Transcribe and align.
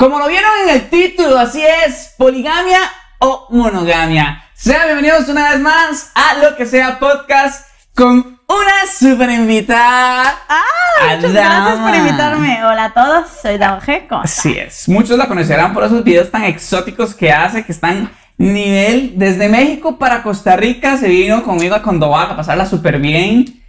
Como 0.00 0.18
lo 0.18 0.28
vieron 0.28 0.50
en 0.64 0.76
el 0.76 0.88
título, 0.88 1.38
así 1.38 1.62
es, 1.62 2.14
poligamia 2.16 2.78
o 3.18 3.48
monogamia. 3.50 4.44
Sean 4.54 4.86
bienvenidos 4.86 5.28
una 5.28 5.50
vez 5.50 5.60
más 5.60 6.10
a 6.14 6.38
lo 6.42 6.56
que 6.56 6.64
sea 6.64 6.98
podcast 6.98 7.68
con 7.94 8.40
una 8.48 8.86
super 8.98 9.28
invitada. 9.28 10.40
Ah, 10.48 11.16
muchas 11.16 11.32
gracias 11.34 11.78
por 11.80 11.94
invitarme. 11.94 12.64
Hola 12.64 12.84
a 12.86 12.94
todos, 12.94 13.26
soy 13.42 13.58
Daugeco. 13.58 14.16
Así 14.16 14.56
es, 14.56 14.88
muchos 14.88 15.18
la 15.18 15.28
conocerán 15.28 15.74
por 15.74 15.84
esos 15.84 16.02
videos 16.02 16.30
tan 16.30 16.44
exóticos 16.44 17.14
que 17.14 17.30
hace, 17.30 17.66
que 17.66 17.72
están 17.72 18.10
nivel 18.38 19.18
desde 19.18 19.50
México 19.50 19.98
para 19.98 20.22
Costa 20.22 20.56
Rica. 20.56 20.96
Se 20.96 21.08
vino 21.08 21.42
conmigo 21.42 21.74
a 21.74 21.82
Condoval 21.82 22.30
a 22.30 22.36
pasarla 22.36 22.64
súper 22.64 22.98
bien. 23.00 23.62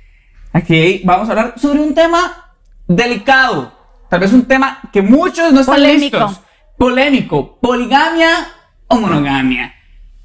Aquí 0.53 1.01
vamos 1.03 1.27
a 1.27 1.31
hablar 1.31 1.55
sobre 1.57 1.81
un 1.81 1.93
tema 1.93 2.53
delicado 2.87 3.80
Tal 4.11 4.19
vez 4.19 4.33
un 4.33 4.43
tema 4.43 4.77
que 4.91 5.01
muchos 5.01 5.53
no 5.53 5.61
están 5.61 5.75
Polémico. 5.75 6.17
listos. 6.17 6.41
Polémico. 6.77 7.57
Poligamia 7.61 8.29
o 8.87 8.97
monogamia. 8.97 9.73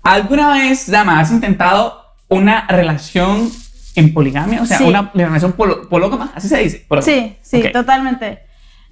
¿Alguna 0.03 0.55
vez, 0.55 0.91
Dama, 0.91 1.21
has 1.21 1.31
intentado 1.31 2.03
una 2.29 2.67
relación 2.67 3.49
en 3.95 4.13
poligamia? 4.13 4.61
O 4.63 4.67
sea, 4.67 4.79
Sí. 4.79 4.85
una 4.85 5.13
relación 5.15 5.53
polo- 5.53 5.89
pológama, 5.89 6.33
así 6.35 6.49
se 6.49 6.59
dice. 6.59 6.85
pológama. 6.89 7.13
Sí, 7.13 7.37
sí, 7.43 7.63
totalmente. 7.73 8.41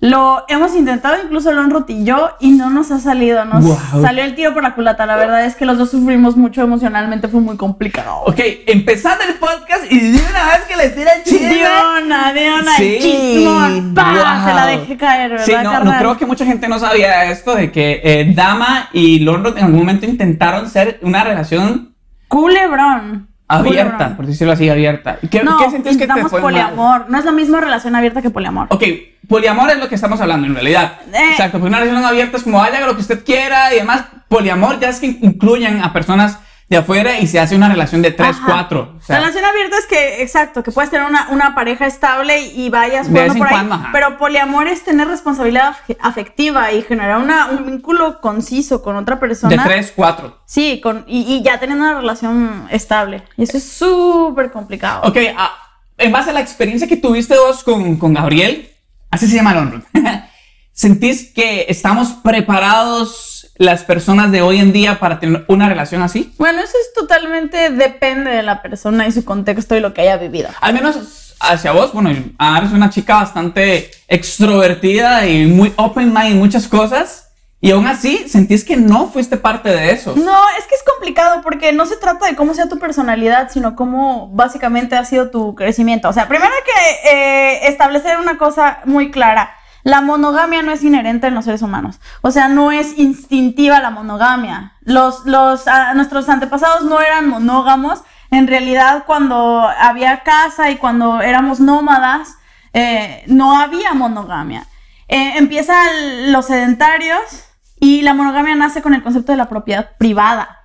Lo 0.04 0.44
hemos 0.48 0.74
intentado, 0.76 1.16
incluso 1.24 1.50
lo 1.50 1.64
y 1.88 2.04
yo, 2.04 2.32
y 2.38 2.50
no 2.50 2.68
nos 2.68 2.90
ha 2.90 3.00
salido. 3.00 3.42
Nos 3.46 3.64
salió 4.02 4.22
el 4.22 4.34
tiro 4.34 4.52
por 4.52 4.62
la 4.62 4.74
culata. 4.74 5.06
La 5.06 5.16
verdad 5.16 5.46
es 5.46 5.56
que 5.56 5.64
los 5.64 5.78
dos 5.78 5.90
sufrimos 5.90 6.36
mucho 6.36 6.60
emocionalmente, 6.60 7.26
fue 7.28 7.40
muy 7.40 7.56
complicado. 7.56 8.20
Ok, 8.26 8.38
empezando 8.66 9.24
el 9.24 9.36
podcast 9.36 9.90
y 9.90 9.98
de 10.12 10.18
una 10.18 10.44
vez 10.44 10.60
que 10.68 10.76
les 10.76 10.94
tira 10.94 11.10
el 11.14 11.22
chisme. 11.22 11.54
Diona, 11.54 12.34
Diona, 12.34 12.76
Sí, 12.76 12.98
chismón, 13.00 13.94
pa, 13.94 14.10
wow. 14.12 14.46
se 14.46 14.54
la 14.54 14.66
dejé 14.66 14.96
caer, 14.98 15.30
¿verdad, 15.30 15.46
Sí, 15.46 15.52
no, 15.62 15.84
no 15.84 15.98
creo 15.98 16.18
que 16.18 16.26
mucha 16.26 16.44
gente 16.44 16.68
no 16.68 16.78
sabía 16.78 17.24
esto 17.30 17.54
de 17.54 17.72
que 17.72 18.02
eh, 18.04 18.30
Dama 18.34 18.90
y 18.92 19.20
London 19.20 19.56
en 19.56 19.64
algún 19.64 19.78
momento 19.80 20.04
intentaron 20.04 20.68
ser 20.68 20.98
una 21.00 21.24
relación 21.24 21.94
Culebrón. 22.28 23.28
abierta, 23.48 23.90
Culebrón. 23.92 24.16
por 24.16 24.26
decirlo 24.26 24.52
así, 24.52 24.68
abierta. 24.68 25.16
¿Qué, 25.30 25.42
No, 25.42 25.56
¿qué 25.56 25.96
que 25.96 26.06
te 26.06 26.12
fue 26.12 26.22
mal? 26.22 26.40
poliamor. 26.42 27.06
No 27.08 27.18
es 27.18 27.24
la 27.24 27.32
misma 27.32 27.62
relación 27.62 27.96
abierta 27.96 28.20
que 28.20 28.28
poliamor. 28.28 28.66
Ok, 28.68 28.82
poliamor 29.28 29.70
es 29.70 29.78
lo 29.78 29.88
que 29.88 29.94
estamos 29.94 30.20
hablando 30.20 30.46
en 30.46 30.54
realidad. 30.54 30.98
Eh. 31.12 31.30
Exacto, 31.30 31.58
porque 31.58 31.68
una 31.68 31.80
relación 31.80 32.04
abierta 32.04 32.36
es 32.36 32.42
como 32.42 32.62
"Ay, 32.62 32.74
haga 32.74 32.86
lo 32.86 32.94
que 32.94 33.02
usted 33.02 33.24
quiera 33.24 33.72
y 33.74 33.78
además 33.78 34.04
poliamor 34.28 34.80
ya 34.80 34.88
es 34.88 35.00
que 35.00 35.06
incluyen 35.06 35.82
a 35.82 35.92
personas 35.92 36.38
de 36.68 36.78
afuera 36.78 37.20
y 37.20 37.26
se 37.26 37.38
hace 37.38 37.54
una 37.54 37.68
relación 37.68 38.00
de 38.00 38.10
3, 38.10 38.30
Ajá. 38.30 38.42
4. 38.46 38.94
O 38.98 39.02
sea, 39.02 39.18
Relación 39.18 39.44
abierta 39.44 39.76
es 39.76 39.86
que, 39.86 40.22
exacto, 40.22 40.62
que 40.62 40.70
puedes 40.72 40.90
tener 40.90 41.06
una, 41.06 41.28
una 41.28 41.54
pareja 41.54 41.86
estable 41.86 42.40
y 42.40 42.70
vayas 42.70 43.06
De 43.06 43.20
jugando 43.20 43.34
por 43.34 43.46
ahí. 43.48 43.52
cuando, 43.52 43.80
pero 43.92 44.16
poliamor 44.16 44.66
es 44.66 44.82
tener 44.82 45.06
responsabilidad 45.06 45.74
af- 45.86 45.96
afectiva 46.00 46.72
y 46.72 46.80
generar 46.80 47.18
una, 47.18 47.46
un 47.48 47.66
vínculo 47.66 48.18
conciso 48.22 48.82
con 48.82 48.96
otra 48.96 49.16
de 49.16 49.20
persona. 49.20 49.62
3, 49.62 49.92
4. 49.94 50.38
Sí, 50.46 50.80
con, 50.82 51.04
y, 51.06 51.34
y 51.34 51.42
ya 51.42 51.60
teniendo 51.60 51.84
una 51.84 52.00
relación 52.00 52.66
estable. 52.70 53.24
Y 53.36 53.42
eso 53.42 53.58
es 53.58 53.64
súper 53.70 54.50
complicado. 54.50 55.02
Ok, 55.06 55.18
ah, 55.36 55.52
en 55.98 56.12
base 56.12 56.30
a 56.30 56.32
la 56.32 56.40
experiencia 56.40 56.88
que 56.88 56.96
tuviste 56.96 57.36
vos 57.36 57.62
con, 57.62 57.96
con 57.98 58.14
Gabriel, 58.14 58.70
así 59.14 59.28
se 59.28 59.36
llama 59.36 59.54
London, 59.54 59.84
¿sentís 60.72 61.32
que 61.32 61.66
estamos 61.68 62.08
preparados 62.14 63.52
las 63.56 63.84
personas 63.84 64.32
de 64.32 64.42
hoy 64.42 64.58
en 64.58 64.72
día 64.72 64.98
para 64.98 65.20
tener 65.20 65.44
una 65.46 65.68
relación 65.68 66.02
así? 66.02 66.34
Bueno, 66.36 66.58
eso 66.58 66.72
es 66.80 66.92
totalmente 66.94 67.70
depende 67.70 68.32
de 68.32 68.42
la 68.42 68.60
persona 68.60 69.06
y 69.06 69.12
su 69.12 69.24
contexto 69.24 69.76
y 69.76 69.80
lo 69.80 69.94
que 69.94 70.00
haya 70.02 70.16
vivido. 70.16 70.48
Al 70.60 70.74
menos 70.74 71.34
hacia 71.38 71.70
vos, 71.70 71.92
bueno, 71.92 72.10
eres 72.10 72.72
una 72.72 72.90
chica 72.90 73.16
bastante 73.16 73.90
extrovertida 74.08 75.26
y 75.26 75.46
muy 75.46 75.72
open 75.76 76.12
mind 76.12 76.32
en 76.32 76.38
muchas 76.38 76.66
cosas. 76.66 77.23
Y 77.64 77.70
aún 77.70 77.86
así, 77.86 78.28
¿sentís 78.28 78.62
que 78.62 78.76
no 78.76 79.06
fuiste 79.06 79.38
parte 79.38 79.70
de 79.70 79.90
eso? 79.90 80.14
No, 80.16 80.36
es 80.58 80.66
que 80.66 80.74
es 80.74 80.82
complicado 80.82 81.40
porque 81.40 81.72
no 81.72 81.86
se 81.86 81.96
trata 81.96 82.26
de 82.26 82.36
cómo 82.36 82.52
sea 82.52 82.68
tu 82.68 82.78
personalidad, 82.78 83.48
sino 83.50 83.74
cómo 83.74 84.28
básicamente 84.28 84.96
ha 84.96 85.04
sido 85.06 85.30
tu 85.30 85.54
crecimiento. 85.54 86.10
O 86.10 86.12
sea, 86.12 86.28
primero 86.28 86.52
hay 86.52 86.62
que 86.62 87.10
eh, 87.10 87.68
establecer 87.68 88.18
una 88.18 88.36
cosa 88.36 88.80
muy 88.84 89.10
clara. 89.10 89.56
La 89.82 90.02
monogamia 90.02 90.60
no 90.60 90.72
es 90.72 90.84
inherente 90.84 91.28
en 91.28 91.34
los 91.34 91.46
seres 91.46 91.62
humanos. 91.62 92.00
O 92.20 92.30
sea, 92.30 92.48
no 92.48 92.70
es 92.70 92.98
instintiva 92.98 93.80
la 93.80 93.88
monogamia. 93.88 94.74
Los, 94.82 95.24
los, 95.24 95.66
ah, 95.66 95.94
nuestros 95.94 96.28
antepasados 96.28 96.84
no 96.84 97.00
eran 97.00 97.30
monógamos. 97.30 98.02
En 98.30 98.46
realidad, 98.46 99.04
cuando 99.06 99.66
había 99.80 100.22
casa 100.22 100.70
y 100.70 100.76
cuando 100.76 101.22
éramos 101.22 101.60
nómadas, 101.60 102.34
eh, 102.74 103.24
no 103.26 103.58
había 103.58 103.94
monogamia. 103.94 104.66
Eh, 105.08 105.38
empiezan 105.38 106.30
los 106.30 106.44
sedentarios 106.44 107.53
y 107.84 108.02
la 108.02 108.14
monogamia 108.14 108.54
nace 108.54 108.80
con 108.82 108.94
el 108.94 109.02
concepto 109.02 109.32
de 109.32 109.38
la 109.38 109.48
propiedad 109.48 109.90
privada. 109.98 110.60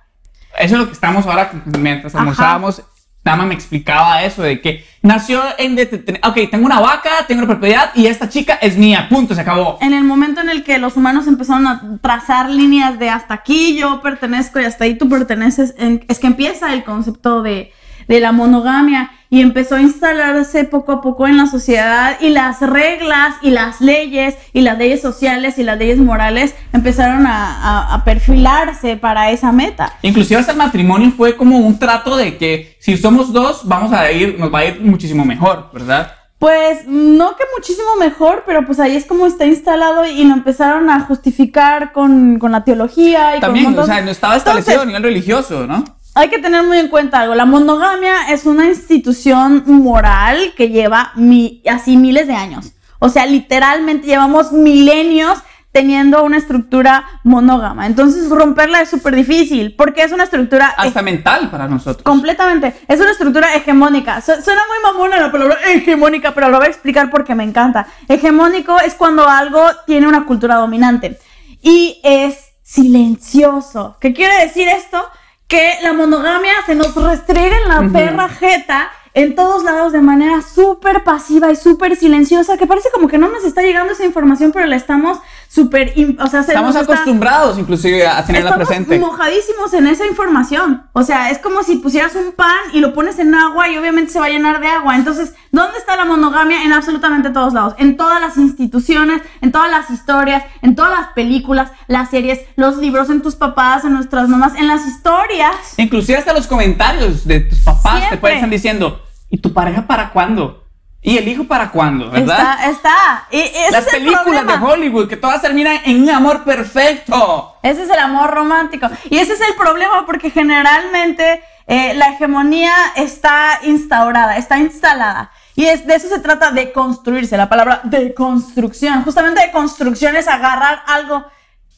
Eso 0.58 0.74
es 0.74 0.80
lo 0.80 0.86
que 0.86 0.92
estamos 0.94 1.26
ahora, 1.26 1.50
mientras 1.78 2.14
almorzábamos, 2.14 2.82
Dama 3.22 3.44
me 3.44 3.52
explicaba 3.54 4.22
eso 4.24 4.40
de 4.40 4.62
que 4.62 4.82
nació 5.02 5.42
en... 5.58 5.78
ok, 6.24 6.38
tengo 6.50 6.64
una 6.64 6.80
vaca, 6.80 7.10
tengo 7.28 7.42
una 7.42 7.48
propiedad 7.52 7.90
y 7.94 8.06
esta 8.06 8.30
chica 8.30 8.54
es 8.62 8.78
mía, 8.78 9.08
punto, 9.10 9.34
se 9.34 9.42
acabó. 9.42 9.76
En 9.82 9.92
el 9.92 10.04
momento 10.04 10.40
en 10.40 10.48
el 10.48 10.64
que 10.64 10.78
los 10.78 10.96
humanos 10.96 11.26
empezaron 11.26 11.66
a 11.66 11.82
trazar 12.00 12.48
líneas 12.48 12.98
de 12.98 13.10
hasta 13.10 13.34
aquí 13.34 13.76
yo 13.76 14.00
pertenezco 14.00 14.58
y 14.58 14.64
hasta 14.64 14.84
ahí 14.84 14.96
tú 14.96 15.10
perteneces, 15.10 15.74
en- 15.76 16.02
es 16.08 16.18
que 16.18 16.28
empieza 16.28 16.72
el 16.72 16.82
concepto 16.82 17.42
de, 17.42 17.70
de 18.08 18.20
la 18.20 18.32
monogamia 18.32 19.10
y 19.32 19.40
empezó 19.42 19.76
a 19.76 19.80
instalarse 19.80 20.64
poco 20.64 20.90
a 20.90 21.00
poco 21.00 21.26
en 21.28 21.36
la 21.36 21.46
sociedad 21.46 22.16
y 22.20 22.30
las 22.30 22.60
reglas 22.60 23.36
y 23.42 23.50
las 23.50 23.80
leyes 23.80 24.34
y 24.52 24.62
las 24.62 24.76
leyes 24.76 25.00
sociales 25.00 25.56
y 25.58 25.62
las 25.62 25.78
leyes 25.78 25.98
morales 25.98 26.54
empezaron 26.72 27.26
a, 27.26 27.54
a- 27.62 27.94
a 27.94 28.04
perfilarse 28.04 28.96
para 28.96 29.30
esa 29.30 29.52
meta. 29.52 29.92
Inclusive 30.02 30.40
hasta 30.40 30.52
el 30.52 30.58
matrimonio 30.58 31.12
fue 31.16 31.36
como 31.36 31.58
un 31.58 31.78
trato 31.78 32.16
de 32.16 32.36
que 32.38 32.76
si 32.80 32.96
somos 32.96 33.32
dos, 33.32 33.60
vamos 33.68 33.92
a 33.92 34.10
ir, 34.10 34.36
nos 34.38 34.52
va 34.52 34.58
a 34.60 34.64
ir 34.66 34.80
muchísimo 34.80 35.24
mejor, 35.24 35.70
¿verdad? 35.72 36.12
Pues 36.40 36.86
no 36.88 37.36
que 37.36 37.44
muchísimo 37.56 37.96
mejor, 38.00 38.44
pero 38.46 38.64
pues 38.64 38.80
ahí 38.80 38.96
es 38.96 39.04
como 39.04 39.26
está 39.26 39.44
instalado 39.44 40.06
y 40.06 40.24
lo 40.24 40.32
empezaron 40.34 40.88
a 40.90 41.00
justificar 41.00 41.92
con, 41.92 42.38
con 42.38 42.50
la 42.52 42.64
teología 42.64 43.36
y 43.36 43.40
También, 43.40 43.66
con 43.74 43.78
o 43.78 43.86
sea, 43.86 44.00
no 44.00 44.10
estaba 44.10 44.36
establecido 44.36 44.82
Entonces, 44.82 44.94
a 44.94 44.98
nivel 44.98 45.02
religioso, 45.14 45.66
¿no? 45.66 45.84
Hay 46.20 46.28
que 46.28 46.38
tener 46.38 46.62
muy 46.62 46.78
en 46.78 46.88
cuenta 46.88 47.20
algo. 47.20 47.34
La 47.34 47.44
monogamia 47.46 48.30
es 48.30 48.46
una 48.46 48.66
institución 48.68 49.64
moral 49.66 50.52
que 50.56 50.68
lleva 50.68 51.12
mi- 51.16 51.62
así 51.70 51.96
miles 51.96 52.26
de 52.26 52.34
años. 52.34 52.72
O 52.98 53.08
sea, 53.08 53.26
literalmente 53.26 54.06
llevamos 54.06 54.52
milenios 54.52 55.38
teniendo 55.72 56.24
una 56.24 56.36
estructura 56.36 57.04
monógama. 57.22 57.86
Entonces, 57.86 58.28
romperla 58.28 58.80
es 58.82 58.90
súper 58.90 59.14
difícil 59.14 59.74
porque 59.76 60.02
es 60.02 60.10
una 60.10 60.24
estructura 60.24 60.66
Hasta 60.76 61.00
mental 61.00 61.48
para 61.48 61.68
nosotros. 61.68 62.02
Completamente. 62.02 62.74
Es 62.88 63.00
una 63.00 63.12
estructura 63.12 63.54
hegemónica. 63.54 64.20
Su- 64.20 64.42
suena 64.42 64.62
muy 64.66 64.82
mamona 64.92 65.18
la 65.20 65.30
palabra 65.30 65.56
hegemónica, 65.68 66.34
pero 66.34 66.48
lo 66.48 66.56
voy 66.58 66.66
a 66.66 66.70
explicar 66.70 67.08
porque 67.10 67.34
me 67.36 67.44
encanta. 67.44 67.86
Hegemónico 68.08 68.78
es 68.80 68.94
cuando 68.94 69.28
algo 69.28 69.62
tiene 69.86 70.08
una 70.08 70.24
cultura 70.26 70.56
dominante 70.56 71.18
y 71.62 72.00
es 72.02 72.36
silencioso. 72.62 73.96
¿Qué 74.00 74.12
quiere 74.12 74.44
decir 74.44 74.68
esto? 74.68 75.02
Que 75.50 75.74
la 75.82 75.92
monogamia 75.92 76.52
se 76.64 76.74
nos 76.74 76.94
restriega 76.94 77.56
en 77.58 77.68
la 77.68 77.92
perra 77.92 78.28
jeta 78.28 78.90
en 79.14 79.34
todos 79.34 79.64
lados 79.64 79.92
de 79.92 80.00
manera 80.00 80.42
súper 80.42 81.02
pasiva 81.02 81.50
y 81.50 81.56
súper 81.56 81.96
silenciosa, 81.96 82.56
que 82.56 82.68
parece 82.68 82.90
como 82.92 83.08
que 83.08 83.18
no 83.18 83.28
nos 83.28 83.44
está 83.44 83.62
llegando 83.62 83.92
esa 83.92 84.04
información, 84.04 84.52
pero 84.52 84.66
la 84.66 84.76
estamos 84.76 85.18
súper, 85.52 85.92
o 86.20 86.26
sea, 86.28 86.44
se 86.44 86.52
Estamos 86.52 86.76
está- 86.76 86.92
acostumbrados 86.92 87.58
inclusive 87.58 88.06
a 88.06 88.24
tenerla 88.24 88.50
Estamos 88.50 88.68
presente. 88.68 89.00
mojadísimos 89.00 89.74
en 89.74 89.88
esa 89.88 90.06
información. 90.06 90.84
O 90.92 91.02
sea, 91.02 91.30
es 91.30 91.38
como 91.38 91.64
si 91.64 91.76
pusieras 91.76 92.14
un 92.14 92.30
pan 92.32 92.56
y 92.72 92.78
lo 92.78 92.94
pones 92.94 93.18
en 93.18 93.34
agua 93.34 93.68
y 93.68 93.76
obviamente 93.76 94.12
se 94.12 94.20
va 94.20 94.26
a 94.26 94.28
llenar 94.28 94.60
de 94.60 94.68
agua. 94.68 94.94
Entonces, 94.94 95.34
¿dónde 95.50 95.76
está 95.76 95.96
la 95.96 96.04
monogamia? 96.04 96.62
En 96.64 96.72
absolutamente 96.72 97.30
todos 97.30 97.52
lados. 97.52 97.74
En 97.78 97.96
todas 97.96 98.20
las 98.20 98.36
instituciones, 98.36 99.22
en 99.40 99.50
todas 99.50 99.68
las 99.72 99.90
historias, 99.90 100.44
en 100.62 100.76
todas 100.76 100.92
las 100.96 101.08
películas, 101.14 101.72
las 101.88 102.10
series, 102.10 102.38
los 102.54 102.76
libros, 102.76 103.10
en 103.10 103.20
tus 103.20 103.34
papás, 103.34 103.84
en 103.84 103.92
nuestras 103.94 104.28
mamás, 104.28 104.54
en 104.54 104.68
las 104.68 104.86
historias. 104.86 105.50
Inclusive 105.78 106.16
hasta 106.18 106.32
los 106.32 106.46
comentarios 106.46 107.26
de 107.26 107.40
tus 107.40 107.58
papás 107.62 108.08
te 108.08 108.18
pueden 108.18 108.36
estar 108.36 108.50
diciendo, 108.50 109.02
¿y 109.28 109.38
tu 109.38 109.52
pareja 109.52 109.88
para 109.88 110.10
cuándo? 110.12 110.62
¿Y 111.02 111.16
el 111.16 111.26
hijo 111.28 111.44
para 111.44 111.70
cuándo? 111.70 112.10
¿Verdad? 112.10 112.58
Está, 112.58 112.70
está. 112.70 113.26
Y 113.30 113.40
ese 113.40 113.70
Las 113.72 113.86
es 113.86 113.94
el 113.94 114.04
películas 114.04 114.46
de. 114.46 114.52
Hollywood 114.54 115.08
que 115.08 115.16
todas 115.16 115.40
terminan 115.40 115.80
en 115.84 116.02
un 116.02 116.10
amor 116.10 116.44
perfecto. 116.44 117.56
Ese 117.62 117.84
es 117.84 117.90
el 117.90 117.98
amor 117.98 118.30
romántico. 118.30 118.88
Y 119.08 119.16
ese 119.16 119.32
es 119.32 119.40
el 119.40 119.54
problema 119.54 120.04
porque 120.04 120.30
generalmente 120.30 121.42
eh, 121.66 121.94
la 121.94 122.10
hegemonía 122.10 122.74
está 122.96 123.60
instaurada, 123.62 124.36
está 124.36 124.58
instalada. 124.58 125.30
Y 125.54 125.66
es, 125.66 125.86
de 125.86 125.94
eso 125.94 126.08
se 126.08 126.18
trata 126.20 126.50
de 126.50 126.72
construirse, 126.72 127.36
la 127.36 127.48
palabra 127.48 127.80
de 127.84 128.12
construcción. 128.12 129.02
Justamente 129.02 129.40
de 129.40 129.52
construcción 129.52 130.16
es 130.16 130.28
agarrar 130.28 130.82
algo 130.86 131.24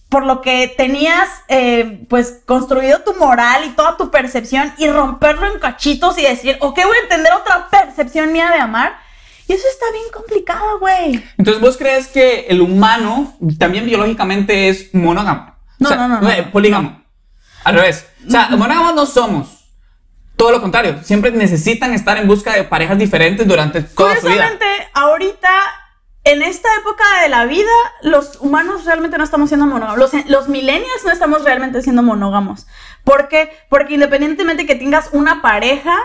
por 0.08 0.26
lo 0.26 0.40
que 0.40 0.72
tenías 0.76 1.28
eh, 1.48 2.04
pues 2.08 2.42
construido 2.44 3.00
tu 3.00 3.14
moral 3.14 3.64
y 3.64 3.70
toda 3.70 3.96
tu 3.96 4.10
percepción 4.10 4.72
y 4.78 4.88
romperlo 4.88 5.46
en 5.46 5.58
cachitos 5.58 6.18
y 6.18 6.22
decir, 6.22 6.58
ok, 6.60 6.76
voy 6.84 6.96
a 6.96 7.02
entender 7.02 7.32
otra 7.32 7.68
percepción 7.70 8.32
mía 8.32 8.50
de 8.50 8.58
amar. 8.58 9.01
Y 9.52 9.54
eso 9.54 9.68
está 9.68 9.84
bien 9.92 10.04
complicado, 10.10 10.78
güey. 10.78 11.22
Entonces, 11.36 11.60
¿vos 11.60 11.76
crees 11.76 12.08
que 12.08 12.46
el 12.48 12.62
humano 12.62 13.36
también 13.58 13.84
biológicamente 13.84 14.70
es 14.70 14.94
monógamo? 14.94 15.54
No, 15.78 15.88
O 15.88 15.92
sea, 15.92 15.98
no, 15.98 16.08
no, 16.08 16.20
no, 16.22 16.36
no. 16.36 16.50
Polígamo. 16.50 17.04
Al 17.62 17.74
revés. 17.74 18.06
O 18.26 18.30
sea, 18.30 18.48
monógamos 18.52 18.94
no 18.94 19.04
somos. 19.04 19.66
Todo 20.36 20.52
lo 20.52 20.62
contrario. 20.62 21.00
Siempre 21.04 21.32
necesitan 21.32 21.92
estar 21.92 22.16
en 22.16 22.28
busca 22.28 22.54
de 22.54 22.64
parejas 22.64 22.96
diferentes 22.96 23.46
durante 23.46 23.82
toda 23.82 24.18
su 24.18 24.28
vida. 24.28 24.58
Ahorita, 24.94 25.50
en 26.24 26.40
esta 26.40 26.68
época 26.80 27.04
de 27.20 27.28
la 27.28 27.44
vida, 27.44 27.70
los 28.00 28.40
humanos 28.40 28.86
realmente 28.86 29.18
no 29.18 29.24
estamos 29.24 29.50
siendo 29.50 29.66
monógamos. 29.66 29.98
Los, 29.98 30.30
los 30.30 30.48
millennials 30.48 31.04
no 31.04 31.10
estamos 31.10 31.44
realmente 31.44 31.82
siendo 31.82 32.02
monógamos. 32.02 32.66
¿Por 33.04 33.28
qué? 33.28 33.50
Porque 33.68 33.94
independientemente 33.94 34.64
que 34.64 34.76
tengas 34.76 35.10
una 35.12 35.42
pareja, 35.42 35.98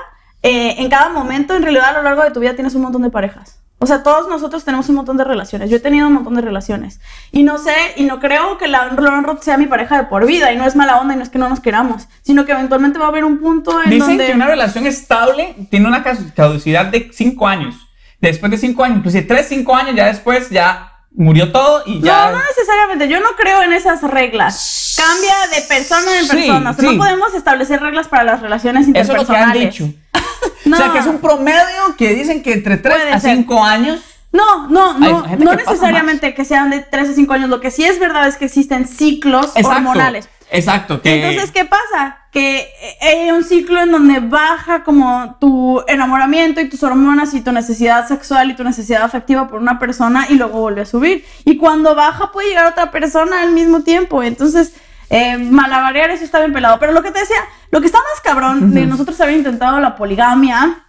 eh, 0.44 0.76
en 0.78 0.90
cada 0.90 1.10
momento, 1.10 1.56
en 1.56 1.64
realidad, 1.64 1.90
a 1.90 1.94
lo 1.94 2.04
largo 2.04 2.24
de 2.24 2.32
tu 2.32 2.40
vida 2.40 2.54
tienes 2.54 2.76
un 2.76 2.84
montón 2.84 3.02
de 3.02 3.10
parejas. 3.10 3.60
O 3.80 3.86
sea, 3.86 4.02
todos 4.02 4.28
nosotros 4.28 4.64
tenemos 4.66 4.90
un 4.90 4.96
montón 4.96 5.18
de 5.18 5.24
relaciones. 5.24 5.70
Yo 5.70 5.78
he 5.78 5.80
tenido 5.80 6.08
un 6.08 6.14
montón 6.14 6.34
de 6.34 6.42
relaciones. 6.42 7.00
Y 7.32 7.44
no 7.44 7.60
sé, 7.60 7.76
y 7.96 8.06
no 8.06 8.20
creo 8.20 8.58
que 8.58 8.68
la 8.68 8.86
Lauren 8.86 9.24
Roth 9.24 9.44
sea 9.44 9.58
mi 9.58 9.68
pareja 9.68 9.98
de 9.98 10.04
por 10.06 10.26
vida. 10.26 10.52
Y 10.52 10.58
no 10.58 10.66
es 10.66 10.76
mala 10.76 10.98
onda 11.00 11.14
y 11.14 11.18
no 11.18 11.24
es 11.24 11.30
que 11.30 11.38
no 11.38 11.48
nos 11.48 11.60
queramos. 11.60 12.08
Sino 12.24 12.46
que 12.46 12.54
eventualmente 12.54 12.98
va 12.98 13.06
a 13.06 13.10
haber 13.10 13.24
un 13.24 13.38
punto 13.38 13.80
en 13.84 13.92
Dicen 13.92 14.10
donde... 14.10 14.28
que 14.28 14.34
una 14.34 14.48
relación 14.48 14.88
estable 14.88 15.56
tiene 15.70 15.88
una 15.88 16.04
caducidad 16.04 16.88
de 16.88 17.12
5 17.14 17.48
años. 17.48 17.76
Después 18.20 18.52
de 18.52 18.58
5 18.58 18.84
años, 18.84 18.98
inclusive 18.98 19.24
3, 19.28 19.48
5 19.48 19.76
años, 19.76 19.96
ya 19.96 20.08
después 20.08 20.50
ya 20.50 20.97
murió 21.18 21.52
todo 21.52 21.84
y 21.86 22.00
ya. 22.02 22.28
No, 22.32 22.38
no 22.38 22.44
necesariamente. 22.46 23.10
Yo 23.10 23.20
no 23.20 23.30
creo 23.36 23.62
en 23.64 23.74
esas 23.74 24.02
reglas. 24.04 24.96
Cambia 24.98 25.36
de 25.54 25.62
persona 25.68 26.18
en 26.20 26.26
Sí, 26.26 26.36
persona. 26.38 26.70
O 26.70 26.74
sea, 26.74 26.90
sí. 26.90 26.96
No 26.96 27.04
podemos 27.04 27.34
establecer 27.34 27.82
reglas 27.82 28.08
para 28.08 28.24
las 28.24 28.42
relaciones 28.42 28.88
Eso 28.88 29.12
es 29.14 29.18
lo 29.20 29.26
que 29.28 29.36
han 29.36 29.56
interpersonales. 29.56 29.74
dicho. 29.74 29.94
No. 30.66 30.76
O 30.76 30.80
sea, 30.80 30.92
que 30.92 31.00
es 31.00 31.06
un 31.06 31.20
promedio 31.20 31.96
que 31.98 32.14
dicen 32.14 32.44
que 32.44 32.52
entre 32.54 32.76
3 32.78 32.96
Puede 32.96 33.14
a 33.14 33.20
ser. 33.22 33.38
5 33.38 33.64
años. 33.64 34.02
No, 34.34 34.68
no, 34.68 34.98
no, 35.00 35.22
no 35.38 35.52
que 35.52 35.56
necesariamente 35.58 36.34
que 36.34 36.44
sean 36.44 36.70
de 36.70 36.80
3 36.82 37.10
a 37.10 37.14
5 37.14 37.34
años. 37.34 37.50
Lo 37.50 37.62
que 37.62 37.72
sí 37.72 37.86
es 37.86 38.00
verdad 38.00 38.28
es 38.28 38.36
que 38.36 38.46
existen 38.46 38.86
ciclos 38.88 39.54
hormonales. 39.64 40.28
Exacto. 40.52 41.02
Que 41.02 41.30
Entonces, 41.30 41.52
¿qué 41.52 41.66
pasa? 41.66 42.20
Que 42.32 42.60
eh, 42.60 42.98
hay 43.02 43.32
un 43.32 43.44
ciclo 43.44 43.82
en 43.82 43.92
donde 43.92 44.20
baja 44.20 44.84
como 44.84 45.38
tu 45.40 45.84
enamoramiento 45.88 46.62
y 46.62 46.70
tus 46.70 46.84
hormonas 46.84 47.34
y 47.34 47.42
tu 47.42 47.52
necesidad 47.52 48.08
sexual 48.08 48.52
y 48.52 48.56
tu 48.56 48.64
necesidad 48.64 49.04
afectiva 49.04 49.48
por 49.48 49.60
una 49.60 49.80
persona 49.80 50.28
y 50.30 50.36
luego 50.36 50.62
vuelve 50.62 50.82
a 50.82 50.86
subir. 50.86 51.26
Y 51.46 51.58
cuando 51.58 51.96
baja 51.96 52.32
puede 52.32 52.50
llegar 52.50 52.68
otra 52.68 52.92
persona 52.92 53.42
al 53.42 53.52
mismo 53.52 53.82
tiempo. 53.82 54.24
Entonces, 54.24 54.74
eh, 55.10 55.38
malabarear 55.38 56.12
eso 56.12 56.24
está 56.24 56.40
bien 56.40 56.54
pelado. 56.54 56.80
Pero 56.80 56.94
lo 56.94 57.04
que 57.04 57.12
te 57.12 57.20
decía, 57.20 57.38
lo 57.72 57.82
que 57.82 57.88
está 57.88 58.00
más 58.00 58.22
cabrón 58.22 58.74
de 58.74 58.86
nosotros 58.86 59.20
haber 59.22 59.36
intentado 59.36 59.80
la 59.80 59.96
poligamia 59.96 60.84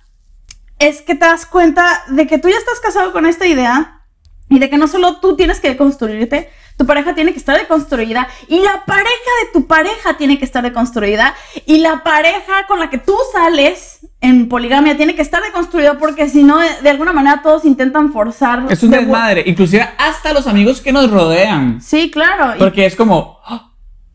es 0.78 1.02
que 1.02 1.14
te 1.14 1.26
das 1.26 1.46
cuenta 1.46 2.04
de 2.08 2.26
que 2.26 2.38
tú 2.38 2.49
ya 2.49 2.56
estás 2.56 2.81
casado 2.81 3.12
con 3.12 3.26
esta 3.26 3.46
idea 3.46 4.02
y 4.49 4.58
de 4.58 4.70
que 4.70 4.78
no 4.78 4.87
solo 4.88 5.16
tú 5.16 5.37
tienes 5.37 5.61
que 5.61 5.69
deconstruirte, 5.69 6.50
tu 6.78 6.86
pareja 6.86 7.14
tiene 7.14 7.32
que 7.32 7.38
estar 7.38 7.58
deconstruida 7.58 8.28
y 8.46 8.60
la 8.60 8.84
pareja 8.86 9.30
de 9.44 9.52
tu 9.52 9.66
pareja 9.66 10.16
tiene 10.16 10.38
que 10.38 10.44
estar 10.46 10.62
deconstruida 10.62 11.34
y 11.66 11.78
la 11.78 12.02
pareja 12.04 12.66
con 12.69 12.78
la 12.78 12.88
que 12.88 12.98
tú 12.98 13.14
sales 13.32 13.98
en 14.20 14.48
poligamia 14.48 14.96
tiene 14.96 15.14
que 15.16 15.22
estar 15.22 15.42
deconstruida 15.42 15.98
porque 15.98 16.28
si 16.28 16.44
no, 16.44 16.58
de, 16.60 16.69
de 16.82 16.88
alguna 16.90 17.12
manera 17.12 17.42
todos 17.42 17.64
intentan 17.64 18.12
forzar. 18.12 18.64
es 18.70 18.82
un 18.82 18.90
de- 18.92 18.98
desmadre. 18.98 19.42
Inclusive 19.46 19.88
hasta 19.98 20.32
los 20.32 20.46
amigos 20.46 20.80
que 20.80 20.92
nos 20.92 21.10
rodean. 21.10 21.80
Sí, 21.82 22.10
claro. 22.10 22.54
y- 22.54 22.58
Porque 22.58 22.86
es 22.86 22.94
como. 22.96 23.40
"Ah, 23.44 23.64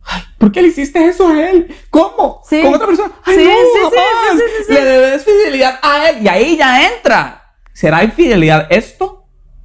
Ay, 0.06 0.22
¿Por 0.38 0.52
qué 0.52 0.62
le 0.62 0.68
hiciste 0.70 1.06
eso 1.06 1.28
a 1.30 1.50
él? 1.50 1.74
¿Cómo? 1.90 2.42
Sí. 2.50 2.62
¿Con 2.62 2.74
otra 2.76 2.88
persona? 2.88 3.12
Ay, 3.24 3.36
Sí, 3.38 3.46
no, 3.46 3.90
jamás. 3.90 4.44
sí. 4.68 4.74
Le 4.74 4.84
debes 4.84 5.24
fidelidad 5.24 5.80
a 5.82 6.10
él. 6.10 6.18
Y 6.24 6.28
ahí 6.28 6.58
ya 6.58 6.90
entra. 6.94 7.56
¿Será 7.74 8.04
infidelidad 8.04 8.68
esto? 8.70 9.23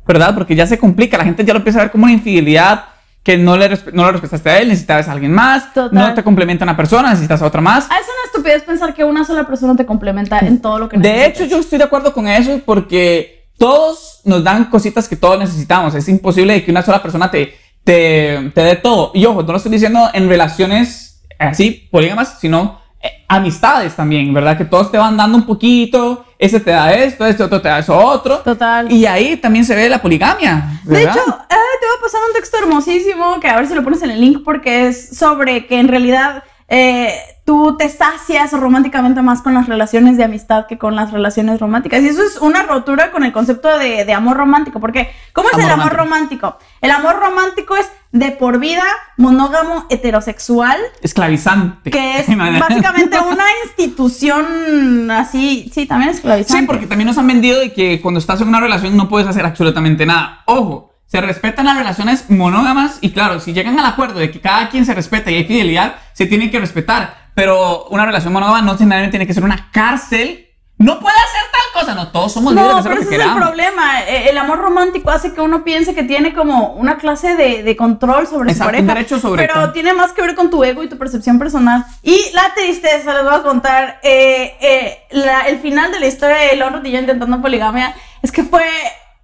¿Verdad? 0.09 0.35
Porque 0.35 0.57
ya 0.57 0.67
se 0.67 0.79
complica. 0.79 1.19
La 1.19 1.25
gente 1.25 1.45
ya 1.45 1.53
lo 1.53 1.59
empieza 1.59 1.79
a 1.79 1.83
ver 1.83 1.91
como 1.93 2.05
una 2.05 2.13
infidelidad 2.15 2.87
que 3.23 3.37
no 3.37 3.59
le, 3.59 3.69
no 3.93 4.05
lo 4.07 4.13
respetaste 4.13 4.49
a 4.49 4.59
él, 4.59 4.69
necesitabas 4.69 5.07
a 5.07 5.13
alguien 5.13 5.33
más. 5.33 5.75
Total. 5.75 5.93
No 5.93 6.15
te 6.15 6.25
complementa 6.25 6.65
una 6.65 6.77
persona, 6.79 7.11
necesitas 7.11 7.43
a 7.43 7.47
otra 7.47 7.61
más. 7.61 7.87
Ah, 7.91 7.97
es 8.01 8.07
una 8.07 8.25
estupidez 8.27 8.63
pensar 8.63 8.95
que 8.95 9.05
una 9.05 9.23
sola 9.27 9.47
persona 9.47 9.77
te 9.77 9.85
complementa 9.85 10.39
en 10.39 10.61
todo 10.63 10.79
lo 10.79 10.89
que 10.89 10.97
De 10.97 11.11
necesitas. 11.11 11.41
hecho, 11.43 11.51
yo 11.51 11.61
estoy 11.61 11.77
de 11.77 11.85
acuerdo 11.85 12.15
con 12.15 12.27
eso 12.27 12.59
porque 12.65 13.51
todos 13.59 14.23
nos 14.25 14.43
dan 14.43 14.65
cositas 14.71 15.07
que 15.09 15.17
todos 15.17 15.39
necesitamos. 15.39 15.95
Es 15.95 16.09
imposible 16.09 16.65
que 16.65 16.71
una 16.71 16.81
sola 16.83 17.03
persona 17.03 17.31
te, 17.31 17.55
te, 17.85 18.51
te 18.55 18.61
dé 18.63 18.77
todo. 18.77 19.11
Y 19.15 19.27
ojo, 19.27 19.43
no 19.43 19.53
lo 19.53 19.57
estoy 19.59 19.73
diciendo 19.73 20.09
en 20.15 20.27
relaciones 20.27 21.23
así, 21.39 21.87
polígamas, 21.91 22.39
sino 22.41 22.81
eh, 23.03 23.25
amistades 23.29 23.95
también, 23.95 24.33
¿verdad? 24.33 24.57
Que 24.57 24.65
todos 24.65 24.91
te 24.91 24.97
van 24.97 25.19
dando 25.19 25.37
un 25.37 25.45
poquito. 25.45 26.25
Ese 26.39 26.61
te 26.61 26.71
da 26.71 26.93
esto, 26.93 27.27
este 27.27 27.43
otro 27.43 27.61
te 27.61 27.69
da 27.69 27.81
eso 27.81 27.97
otro. 27.97 28.39
Total. 28.39 28.91
Y 28.93 29.07
ahí 29.07 29.37
también 29.37 29.65
se 29.65 29.75
ve 29.75 29.89
la 29.89 30.01
poligamia. 30.01 30.81
De 30.85 31.03
hecho, 31.03 31.21
ah, 31.27 31.47
te 31.49 31.87
voy 31.87 31.97
a 31.99 32.03
pasar 32.03 32.21
un 32.29 32.35
texto 32.35 32.59
hermosísimo 32.59 33.41
que 33.41 33.49
a 33.49 33.57
ver 33.57 33.67
si 33.67 33.75
lo 33.75 33.83
pones 33.83 34.03
en 34.03 34.11
el 34.11 34.21
link 34.21 34.43
porque 34.45 34.87
es 34.87 35.17
sobre 35.17 35.67
que 35.67 35.81
en 35.81 35.89
realidad 35.89 36.45
eh, 36.69 37.13
tú 37.49 37.77
te 37.79 37.89
sacias 37.89 38.53
románticamente 38.53 39.23
más 39.23 39.41
con 39.41 39.55
las 39.55 39.69
relaciones 39.69 40.19
de 40.19 40.25
amistad 40.25 40.67
que 40.67 40.77
con 40.77 40.95
las 40.95 41.13
relaciones 41.13 41.59
románticas. 41.61 42.03
Y 42.03 42.09
eso 42.09 42.23
es 42.23 42.37
una 42.37 42.63
rotura 42.65 43.11
con 43.11 43.25
el 43.25 43.33
concepto 43.33 43.79
de, 43.79 44.05
de 44.05 44.13
amor 44.13 44.37
romántico. 44.37 44.81
Porque, 44.81 45.11
¿cómo 45.33 45.49
es 45.49 45.55
Amor 45.55 45.65
el 45.65 45.73
amor 45.73 45.93
romántico? 45.95 46.59
El 46.83 46.91
amor 46.91 47.17
romántico 47.19 47.75
es 47.75 47.91
de 48.13 48.33
por 48.33 48.59
vida, 48.59 48.85
monógamo, 49.17 49.87
heterosexual, 49.89 50.77
esclavizante. 51.01 51.91
que 51.91 52.19
es 52.19 52.27
básicamente 52.37 53.19
una 53.19 53.47
institución 53.65 55.11
así, 55.11 55.71
sí, 55.73 55.87
también 55.87 56.11
esclavizante. 56.11 56.61
Sí, 56.61 56.67
porque 56.67 56.87
también 56.87 57.07
nos 57.07 57.17
han 57.17 57.29
vendido 57.29 57.61
de 57.61 57.73
que 57.73 58.03
cuando 58.03 58.21
estás 58.21 58.43
en 58.43 58.49
una 58.49 58.61
relación 58.61 58.95
no 58.95 59.09
puedes 59.09 59.27
hacer 59.27 59.47
absolutamente 59.47 60.05
nada. 60.05 60.43
Ojo, 60.45 60.93
se 61.07 61.23
respetan 61.23 61.65
las 61.65 61.79
relaciones 61.79 62.29
monógamas 62.29 62.99
y 63.01 63.13
claro, 63.13 63.41
si 63.41 63.55
llegan 63.55 63.79
al 63.79 63.87
acuerdo 63.87 64.19
de 64.19 64.31
que 64.31 64.43
cada 64.43 64.69
quien 64.69 64.85
se 64.85 64.93
respeta 64.93 65.31
y 65.31 65.37
hay 65.37 65.45
fidelidad, 65.45 65.95
se 66.13 66.27
tiene 66.27 66.51
que 66.51 66.61
respetar. 66.61 67.28
Pero 67.39 67.85
una 67.91 68.05
relación 68.05 68.33
monógama 68.33 68.61
no 68.63 68.73
necesariamente 68.73 69.11
tiene 69.13 69.27
que 69.27 69.35
ser 69.35 69.45
una 69.45 69.71
cárcel. 69.73 70.45
No 70.77 70.99
puede 71.01 71.17
hacer 71.17 71.41
tal 71.53 71.81
cosa. 71.81 71.95
No, 71.95 72.09
todos 72.13 72.33
somos 72.33 72.53
libres 72.53 72.69
de 72.69 72.73
No, 72.73 72.79
hacer 72.81 72.91
pero 72.93 73.03
lo 73.05 73.11
ese 73.11 73.21
es 73.23 73.27
el 73.29 73.37
problema. 73.37 74.01
Eh, 74.09 74.29
El 74.31 74.39
amor 74.39 74.59
romántico 74.59 75.11
hace 75.11 75.33
que 75.35 75.41
uno 75.41 75.63
piense 75.65 75.95
que 75.95 76.03
tiene 76.05 76.33
como 76.35 76.73
una 76.75 76.99
clase 76.99 77.35
de, 77.37 77.63
de 77.63 77.77
control 77.77 78.27
sobre 78.27 78.51
Exacto, 78.53 78.65
su 78.65 78.67
pareja. 78.67 78.83
un 78.83 78.87
derecho 78.89 79.19
sobre 79.21 79.47
pero 79.47 79.73
tiene 79.73 79.93
más 79.93 80.13
que 80.13 80.23
ver 80.23 80.35
con 80.35 80.51
tu 80.51 80.63
ego 80.65 80.83
y 80.85 80.89
tu 80.89 80.97
percepción 80.99 81.39
personal. 81.39 81.85
Y 82.03 82.19
la 82.33 82.53
tristeza, 82.55 83.15
les 83.15 83.25
voy 83.25 83.35
a 83.35 83.43
contar, 83.43 83.99
eh, 84.03 84.57
eh, 84.61 84.99
la- 85.11 85.43
el 85.49 85.59
final 85.61 85.91
de 85.93 86.01
la 86.01 86.07
historia 86.07 86.37
de 86.37 86.57
Lonro 86.57 86.81
y 86.85 86.91
yo 86.93 86.99
intentando 87.01 87.41
poligamia 87.41 87.95
es 88.23 88.31
que 88.33 88.43
fue 88.45 88.65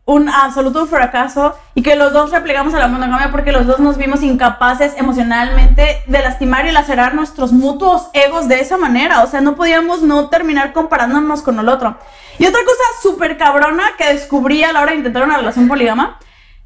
un 0.06 0.28
absoluto 0.28 0.86
fracaso 0.86 1.54
y 1.74 1.82
que 1.82 1.96
los 1.96 2.12
dos 2.12 2.30
replegamos 2.30 2.74
a 2.74 2.78
la 2.78 2.88
monogamia 2.88 3.30
porque 3.30 3.52
los 3.52 3.66
dos 3.66 3.78
nos 3.78 3.96
vimos 3.96 4.22
incapaces 4.22 4.94
emocionalmente 4.98 6.02
de 6.06 6.18
lastimar 6.20 6.66
y 6.66 6.72
lacerar 6.72 7.14
nuestros 7.14 7.52
mutuos 7.52 8.08
egos 8.12 8.48
de 8.48 8.60
esa 8.60 8.76
manera. 8.76 9.22
O 9.22 9.26
sea, 9.26 9.40
no 9.40 9.56
podíamos 9.56 10.02
no 10.02 10.28
terminar 10.28 10.72
comparándonos 10.74 11.40
con 11.40 11.58
el 11.58 11.68
otro. 11.68 11.96
Y 12.38 12.46
otra 12.46 12.60
cosa 12.64 12.82
súper 13.02 13.38
cabrona 13.38 13.84
que 13.96 14.12
descubrí 14.12 14.62
a 14.62 14.72
la 14.72 14.82
hora 14.82 14.92
de 14.92 14.98
intentar 14.98 15.22
una 15.24 15.38
relación 15.38 15.68
polígama 15.68 16.18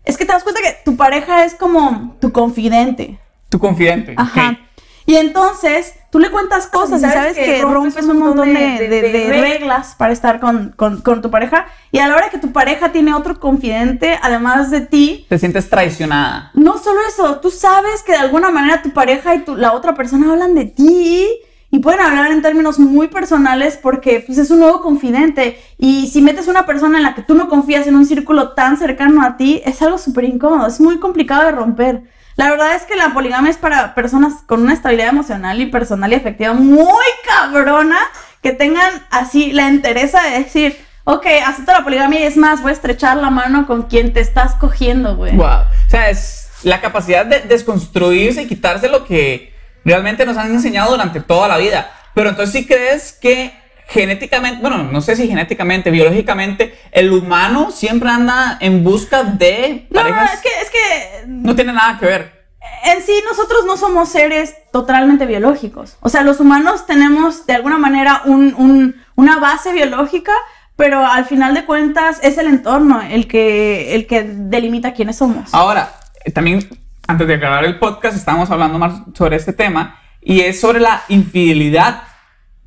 es 0.04 0.16
que 0.16 0.24
te 0.24 0.32
das 0.32 0.42
cuenta 0.42 0.60
que 0.62 0.76
tu 0.84 0.96
pareja 0.96 1.44
es 1.44 1.54
como 1.54 2.16
tu 2.20 2.32
confidente. 2.32 3.20
Tu 3.50 3.58
confidente. 3.58 4.14
Ajá. 4.16 4.58
Y 5.06 5.16
entonces 5.16 5.94
tú 6.10 6.18
le 6.18 6.30
cuentas 6.30 6.66
cosas 6.66 7.00
y 7.02 7.04
sabes, 7.04 7.36
que, 7.36 7.60
rompes 7.62 8.04
un 8.06 8.18
montón 8.18 8.52
de, 8.54 8.88
de- 8.88 9.02
de 9.02 9.40
reglas 9.40 9.94
para 9.98 10.12
estar 10.12 10.40
con, 10.40 10.72
con- 10.76 11.00
con 11.02 11.20
tu 11.22 11.30
pareja. 11.30 11.66
Y 11.92 11.98
a 11.98 12.08
la 12.08 12.16
hora 12.16 12.30
que 12.30 12.38
tu 12.38 12.50
pareja 12.52 12.92
tiene 12.92 13.12
otro 13.14 13.38
confidente, 13.38 14.18
además 14.22 14.70
de 14.70 14.80
ti, 14.82 15.26
Te 15.28 15.38
sientes 15.38 15.68
traicionada. 15.68 16.50
no 16.54 16.78
solo 16.78 17.00
eso, 17.08 17.38
tú 17.40 17.50
sabes 17.50 18.02
que 18.02 18.12
de 18.12 18.18
alguna 18.18 18.50
manera 18.50 18.82
tu 18.82 18.90
pareja 18.92 19.34
y 19.34 19.40
tu- 19.40 19.56
la 19.56 19.72
otra 19.74 19.94
persona 19.94 20.32
hablan 20.32 20.54
de 20.54 20.64
ti 20.64 21.26
y 21.70 21.80
pueden 21.80 22.00
hablar 22.00 22.32
en 22.32 22.40
términos 22.40 22.78
muy 22.78 23.08
personales 23.08 23.76
porque 23.82 24.22
pues, 24.26 24.38
es 24.38 24.50
un 24.50 24.60
nuevo 24.60 24.80
confidente. 24.80 25.60
Y 25.76 26.06
si 26.08 26.22
metes 26.22 26.48
una 26.48 26.64
persona 26.64 26.96
en 26.96 27.04
la 27.04 27.14
que 27.14 27.20
tú 27.22 27.34
no 27.34 27.50
confías 27.50 27.86
en 27.86 27.94
un 27.96 28.06
círculo 28.06 28.52
tan 28.52 28.78
cercano 28.78 29.22
a 29.22 29.36
ti, 29.36 29.60
es 29.66 29.82
algo 29.82 29.98
súper 29.98 30.24
incómodo, 30.24 30.66
es 30.66 30.80
muy 30.80 30.98
complicado 30.98 31.44
de 31.44 31.52
romper. 31.52 32.02
La 32.38 32.50
verdad 32.50 32.76
es 32.76 32.84
que 32.84 32.94
la 32.94 33.12
poligamia 33.12 33.50
es 33.50 33.56
para 33.56 33.96
personas 33.96 34.44
con 34.46 34.62
una 34.62 34.72
estabilidad 34.72 35.08
emocional 35.08 35.60
y 35.60 35.66
personal 35.66 36.12
y 36.12 36.14
afectiva 36.14 36.52
muy 36.52 36.86
cabrona 37.26 37.98
que 38.44 38.52
tengan 38.52 39.04
así 39.10 39.50
la 39.50 39.66
entereza 39.66 40.22
de 40.22 40.44
decir, 40.44 40.78
ok, 41.02 41.26
acepto 41.44 41.72
la 41.72 41.82
poligamia 41.82 42.20
y 42.20 42.22
es 42.22 42.36
más, 42.36 42.62
voy 42.62 42.70
a 42.70 42.74
estrechar 42.74 43.16
la 43.16 43.30
mano 43.30 43.66
con 43.66 43.88
quien 43.88 44.12
te 44.12 44.20
estás 44.20 44.54
cogiendo, 44.54 45.16
güey. 45.16 45.34
Wow. 45.34 45.46
O 45.48 45.90
sea, 45.90 46.10
es 46.10 46.48
la 46.62 46.80
capacidad 46.80 47.26
de 47.26 47.40
desconstruirse 47.40 48.42
y 48.42 48.46
quitarse 48.46 48.88
lo 48.88 49.04
que 49.04 49.52
realmente 49.84 50.24
nos 50.24 50.36
han 50.36 50.52
enseñado 50.52 50.92
durante 50.92 51.20
toda 51.20 51.48
la 51.48 51.58
vida. 51.58 51.90
Pero 52.14 52.30
entonces 52.30 52.52
sí 52.52 52.68
crees 52.68 53.18
que 53.20 53.52
genéticamente, 53.88 54.60
bueno, 54.60 54.84
no 54.84 55.00
sé 55.00 55.16
si 55.16 55.26
genéticamente, 55.26 55.90
biológicamente, 55.90 56.78
el 56.92 57.10
humano 57.12 57.70
siempre 57.70 58.10
anda 58.10 58.58
en 58.60 58.84
busca 58.84 59.22
de 59.24 59.86
No, 59.90 60.00
parejas. 60.02 60.34
es 60.34 60.40
que, 60.40 60.48
es 60.62 60.70
que 60.70 61.24
No 61.26 61.56
tiene 61.56 61.72
nada 61.72 61.98
que 61.98 62.06
ver. 62.06 62.38
en 62.84 63.02
sí 63.02 63.12
nosotros 63.26 63.64
no 63.66 63.76
somos 63.78 64.10
seres 64.10 64.54
totalmente 64.72 65.24
biológicos. 65.24 65.96
O 66.00 66.10
sea, 66.10 66.22
los 66.22 66.38
humanos 66.38 66.84
tenemos 66.86 67.46
de 67.46 67.54
alguna 67.54 67.78
manera 67.78 68.22
un- 68.26 68.54
un- 68.58 68.94
una 69.16 69.38
base 69.38 69.72
biológica, 69.72 70.32
pero 70.76 71.04
al 71.04 71.24
final 71.24 71.54
de 71.54 71.64
cuentas 71.64 72.20
es 72.22 72.36
el 72.36 72.46
entorno 72.46 73.00
el 73.00 73.26
que, 73.26 73.94
el 73.94 74.06
que 74.06 74.22
delimita 74.22 74.92
quiénes 74.92 75.16
somos. 75.16 75.52
Ahora, 75.54 75.94
eh, 76.24 76.30
también, 76.30 76.68
antes 77.06 77.26
de 77.26 77.38
grabar 77.38 77.64
el 77.64 77.78
podcast, 77.78 78.16
estábamos 78.18 78.50
hablando 78.50 78.78
más 78.78 79.00
sobre 79.14 79.36
este 79.36 79.54
tema 79.54 79.98
y 80.20 80.40
es 80.42 80.60
sobre 80.60 80.78
la 80.80 81.02
infidelidad, 81.08 82.02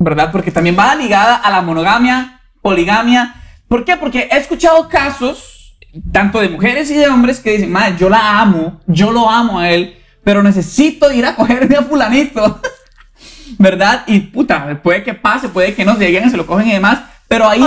¿verdad? 0.04 0.32
Porque 0.32 0.52
también 0.52 0.78
va 0.78 0.96
ligada 0.96 1.36
a 1.36 1.50
la 1.50 1.62
monogamia, 1.62 2.42
poligamia. 2.62 3.36
¿Por 3.68 3.86
qué? 3.86 3.96
Porque 3.98 4.28
he 4.32 4.38
escuchado 4.38 4.90
casos, 4.90 5.78
tanto 6.12 6.40
de 6.40 6.50
mujeres 6.50 6.90
y 6.92 6.96
de 6.96 7.08
hombres, 7.08 7.40
que 7.40 7.52
dicen, 7.52 7.72
madre, 7.72 7.96
yo 8.00 8.10
la 8.10 8.40
amo, 8.40 8.82
yo 8.88 9.12
lo 9.12 9.30
amo 9.30 9.60
a 9.60 9.70
él, 9.70 9.98
pero 10.24 10.44
necesito 10.44 11.12
ir 11.12 11.26
a 11.26 11.36
cogerme 11.36 11.76
a 11.76 11.84
fulanito. 11.84 12.62
¿Verdad? 13.58 14.04
Y 14.08 14.20
puta, 14.20 14.80
puede 14.82 15.04
que 15.04 15.14
pase, 15.14 15.50
puede 15.50 15.74
que 15.76 15.86
no 15.86 15.98
lleguen, 15.98 16.30
se 16.32 16.38
lo 16.38 16.48
cogen 16.48 16.68
y 16.68 16.74
demás, 16.74 17.02
pero 17.28 17.48
ahí 17.48 17.62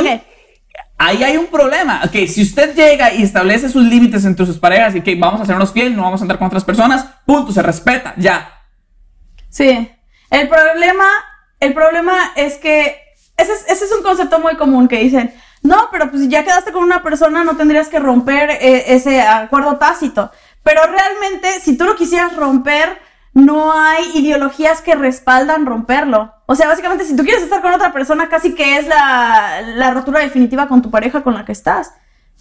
ahí 0.98 1.22
hay 1.22 1.36
un 1.36 1.46
problema. 1.46 2.00
Ok, 2.04 2.26
si 2.26 2.42
usted 2.42 2.74
llega 2.74 3.12
y 3.12 3.22
establece 3.22 3.68
sus 3.68 3.84
límites 3.84 4.24
entre 4.24 4.46
sus 4.46 4.58
parejas 4.58 4.94
y 4.94 5.02
que 5.02 5.14
vamos 5.14 5.40
a 5.40 5.42
hacernos 5.44 5.72
fiel, 5.72 5.94
no 5.94 6.02
vamos 6.02 6.20
a 6.20 6.24
andar 6.24 6.38
con 6.38 6.46
otras 6.46 6.64
personas, 6.64 7.06
punto, 7.26 7.52
se 7.52 7.62
respeta, 7.62 8.14
ya. 8.16 8.62
Sí. 9.50 9.90
El 10.30 10.48
problema, 10.48 11.04
el 11.64 11.74
problema 11.74 12.32
es 12.36 12.56
que 12.58 13.00
ese 13.36 13.52
es, 13.52 13.92
un 13.96 14.02
concepto 14.02 14.38
muy 14.38 14.56
común 14.56 14.86
que 14.86 14.98
dicen, 14.98 15.34
no, 15.62 15.88
pero 15.90 16.10
pues 16.10 16.22
si 16.22 16.28
ya 16.28 16.44
quedaste 16.44 16.72
con 16.72 16.84
una 16.84 17.02
persona, 17.02 17.42
no 17.42 17.56
tendrías 17.56 17.88
que 17.88 17.98
romper 17.98 18.50
eh, 18.50 18.94
ese 18.94 19.22
acuerdo 19.22 19.76
tácito. 19.76 20.30
Pero 20.62 20.82
realmente, 20.82 21.60
si 21.60 21.76
tú 21.76 21.84
lo 21.84 21.96
quisieras 21.96 22.36
romper, 22.36 22.98
no 23.32 23.72
hay 23.72 24.04
ideologías 24.14 24.82
que 24.82 24.94
respaldan 24.94 25.66
romperlo. 25.66 26.32
O 26.46 26.54
sea, 26.54 26.68
básicamente, 26.68 27.04
si 27.04 27.16
tú 27.16 27.24
quieres 27.24 27.42
estar 27.42 27.60
con 27.60 27.72
otra 27.72 27.92
persona, 27.92 28.28
casi 28.28 28.54
que 28.54 28.76
es 28.76 28.86
la, 28.86 29.62
la 29.62 29.90
rotura 29.90 30.20
definitiva 30.20 30.68
con 30.68 30.82
tu 30.82 30.90
pareja 30.90 31.22
con 31.22 31.34
la 31.34 31.44
que 31.44 31.52
estás. 31.52 31.92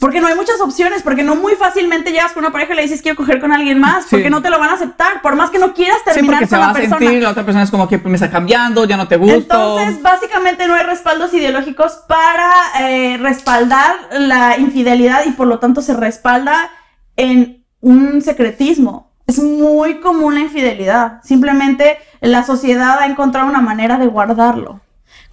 Porque 0.03 0.19
no 0.19 0.27
hay 0.27 0.35
muchas 0.35 0.59
opciones, 0.59 1.01
porque 1.01 1.23
no 1.23 1.35
muy 1.35 1.53
fácilmente 1.53 2.11
llegas 2.11 2.33
con 2.33 2.43
una 2.43 2.51
pareja 2.51 2.73
y 2.73 2.75
le 2.75 2.81
dices 2.81 3.01
quiero 3.01 3.15
coger 3.15 3.39
con 3.39 3.53
alguien 3.53 3.79
más, 3.79 4.03
Sí. 4.03 4.09
porque 4.11 4.29
no 4.29 4.41
te 4.41 4.49
lo 4.49 4.59
van 4.59 4.69
a 4.69 4.73
aceptar, 4.73 5.21
por 5.21 5.37
más 5.37 5.49
que 5.49 5.59
no 5.59 5.73
quieras 5.73 5.99
Sí, 5.99 6.11
terminar 6.13 6.39
porque 6.41 6.47
se 6.47 6.55
con 6.55 6.59
va 6.59 6.65
la 6.65 6.71
a 6.71 6.73
persona. 6.75 6.99
sentir, 6.99 7.23
la 7.23 7.29
otra 7.29 7.45
persona 7.45 7.63
es 7.63 7.71
como 7.71 7.87
que 7.87 7.97
me 7.99 8.15
está 8.15 8.29
cambiando, 8.29 8.83
ya 8.83 8.97
no 8.97 9.07
te 9.07 9.15
gusto. 9.15 9.35
Entonces, 9.37 10.01
básicamente 10.01 10.67
no 10.67 10.73
hay 10.75 10.83
respaldos 10.83 11.33
ideológicos 11.33 11.93
para 12.05 12.51
eh, 12.81 13.17
respaldar 13.17 13.95
la 14.11 14.57
infidelidad 14.57 15.21
y 15.25 15.31
por 15.31 15.47
lo 15.47 15.59
tanto 15.59 15.81
se 15.81 15.93
respalda 15.95 16.69
en 17.15 17.63
un 17.79 18.21
secretismo. 18.21 19.09
Es 19.25 19.39
muy 19.41 20.01
común 20.01 20.33
la 20.35 20.41
infidelidad. 20.41 21.21
Simplemente 21.23 21.97
la 22.19 22.43
sociedad 22.43 22.99
ha 22.99 23.05
encontrado 23.05 23.47
una 23.47 23.61
manera 23.61 23.97
de 23.97 24.07
guardarlo. 24.07 24.81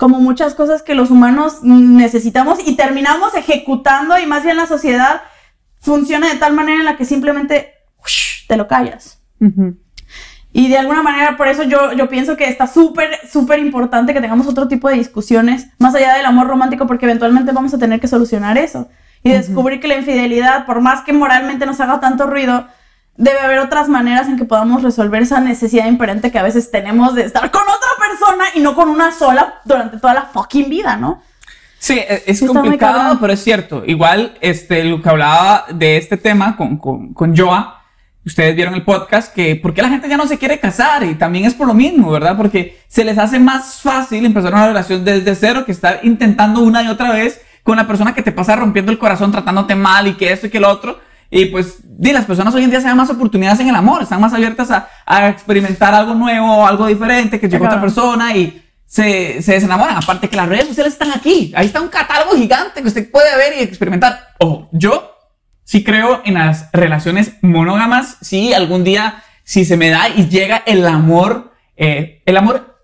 Como 0.00 0.19
muchas 0.19 0.54
cosas 0.54 0.83
que 0.83 0.95
los 0.95 1.11
humanos 1.11 1.59
necesitamos 1.62 2.59
y 2.66 2.75
terminamos 2.75 3.35
ejecutando 3.35 4.19
y 4.19 4.25
más 4.25 4.42
bien 4.42 4.57
la 4.57 4.64
sociedad 4.64 5.21
funciona 5.78 6.30
de 6.30 6.37
tal 6.37 6.54
manera 6.54 6.78
en 6.78 6.87
la 6.87 6.97
que 6.97 7.04
simplemente 7.04 7.75
ush, 8.02 8.47
te 8.49 8.57
lo 8.57 8.66
callas. 8.66 9.21
Ujú. 9.40 9.76
Y 10.54 10.69
de 10.69 10.78
alguna 10.78 11.02
manera, 11.02 11.37
por 11.37 11.49
eso 11.49 11.64
yo, 11.64 11.92
yo 11.92 12.09
pienso 12.09 12.38
que 12.38 12.49
está 12.49 12.66
súper, 12.66 13.11
súper 13.30 13.59
importante 13.59 14.14
que 14.14 14.23
tengamos 14.23 14.47
otro 14.47 14.69
tipo 14.69 14.88
de 14.88 14.95
discusiones, 14.95 15.66
más 15.78 15.95
allá 15.95 16.14
del 16.14 16.25
amor 16.25 16.47
romántico, 16.47 16.87
porque 16.87 17.04
eventualmente 17.04 17.52
vamos 17.52 17.75
a 17.75 17.78
tener 17.78 18.00
que 18.00 18.09
solucionar 18.09 18.57
eso. 18.57 18.88
Y 19.23 19.33
descubrir 19.33 19.80
que 19.80 19.88
la 19.88 19.99
infidelidad, 19.99 20.64
por 20.64 20.80
más 20.80 21.02
que 21.02 21.12
moralmente 21.12 21.66
nos 21.66 21.78
haga 21.78 22.00
tanto 22.00 22.26
ruido, 22.26 22.66
debe 23.21 23.39
haber 23.39 23.59
otras 23.59 23.91
maneras 23.91 24.29
en 24.29 24.39
que 24.39 24.47
podamos 24.47 24.83
resolver 24.83 25.21
esa 25.21 25.41
necesidad 25.41 25.87
imperante 25.87 26.33
que 26.33 26.39
a 26.39 26.43
veces 26.43 26.71
tenemos 26.71 27.15
de 27.15 27.25
estar 27.25 27.50
con 27.50 27.62
otra 27.62 28.09
persona 28.09 28.45
y 28.55 28.61
no 28.61 28.75
con 28.75 28.89
una 28.89 29.12
sola 29.12 29.61
durante 29.67 29.99
toda 29.99 30.15
la 30.15 30.23
fucking 30.23 30.71
vida, 30.71 30.97
¿no? 30.97 31.23
Sí, 31.79 31.99
e- 31.99 32.23
es 32.27 32.41
está 32.41 32.47
complicado, 32.47 33.19
pero 33.21 33.35
es 33.35 33.45
cierto. 33.45 33.83
Igual, 33.87 34.39
este, 34.41 34.85
lo 34.85 35.03
que 35.03 35.09
hablaba 35.11 35.67
de 35.69 35.99
este 35.99 36.17
tema 36.17 36.57
con, 36.57 36.79
con, 36.79 37.12
con 37.12 37.37
Joa, 37.37 37.83
ustedes 38.25 38.57
vieron 38.57 38.75
el 38.75 38.85
podcast, 38.85 39.35
que 39.35 39.55
por 39.55 39.75
qué 39.75 39.83
la 39.83 39.91
gente 39.91 40.09
ya 40.09 40.17
no 40.17 40.27
se 40.27 40.39
quiere 40.39 40.59
casar 40.59 41.05
y 41.05 41.15
también 41.15 41.45
es 41.45 41.53
por 41.53 41.67
lo 41.67 41.75
mismo, 41.75 42.11
¿verdad? 42.11 42.39
Porque 42.39 42.81
se 42.89 43.05
les 43.05 43.19
hace 43.19 43.39
más 43.39 43.83
fácil 43.83 44.25
empezar 44.25 44.55
una 44.55 44.67
relación 44.69 45.05
desde 45.05 45.35
cero 45.35 45.65
que 45.67 45.73
estar 45.73 46.00
intentando 46.05 46.61
una 46.61 46.83
y 46.83 46.89
otra 46.89 47.12
vez 47.12 47.43
con 47.65 47.77
la 47.77 47.87
persona 47.87 48.15
que 48.15 48.23
te 48.23 48.33
pasa 48.33 48.57
rompiendo 48.57 48.91
el 48.91 48.99
corazón, 48.99 49.31
tratándote 49.31 49.75
mal 49.75 50.07
y 50.07 50.15
que 50.15 50.33
esto 50.33 50.47
y 50.47 50.50
que 50.50 50.61
lo 50.61 50.71
otro. 50.71 51.10
Y 51.30 51.46
pues, 51.46 51.76
di, 51.84 52.12
las 52.12 52.25
personas 52.25 52.54
hoy 52.54 52.64
en 52.64 52.70
día 52.70 52.80
se 52.80 52.88
dan 52.88 52.96
más 52.96 53.10
oportunidades 53.10 53.60
en 53.60 53.68
el 53.68 53.75
amor, 53.75 54.02
están 54.02 54.20
más 54.20 54.32
abiertas 54.32 54.70
a, 54.70 54.88
a 55.06 55.28
experimentar 55.28 55.94
algo 55.94 56.14
nuevo, 56.14 56.66
algo 56.66 56.87
diferente, 56.87 57.38
que 57.38 57.49
llegó 57.49 57.66
otra 57.66 57.80
persona 57.80 58.37
y 58.37 58.62
se, 58.84 59.40
se 59.40 59.52
desenamoran. 59.52 59.96
Aparte 59.96 60.28
que 60.28 60.37
las 60.37 60.49
redes 60.49 60.66
sociales 60.68 60.94
están 60.94 61.12
aquí. 61.12 61.52
Ahí 61.54 61.66
está 61.66 61.80
un 61.80 61.88
catálogo 61.88 62.37
gigante 62.37 62.82
que 62.82 62.88
usted 62.88 63.10
puede 63.10 63.37
ver 63.37 63.58
y 63.58 63.62
experimentar. 63.62 64.28
Ojo, 64.38 64.68
yo 64.72 65.16
sí 65.62 65.84
creo 65.84 66.20
en 66.25 66.34
las 66.34 66.68
relaciones 66.72 67.34
monógamas. 67.42 68.16
Sí, 68.20 68.52
algún 68.52 68.82
día, 68.82 69.22
si 69.44 69.64
se 69.64 69.76
me 69.76 69.90
da 69.90 70.08
y 70.08 70.28
llega 70.28 70.64
el 70.66 70.84
amor, 70.84 71.52
eh, 71.76 72.22
el 72.26 72.37
amor 72.37 72.80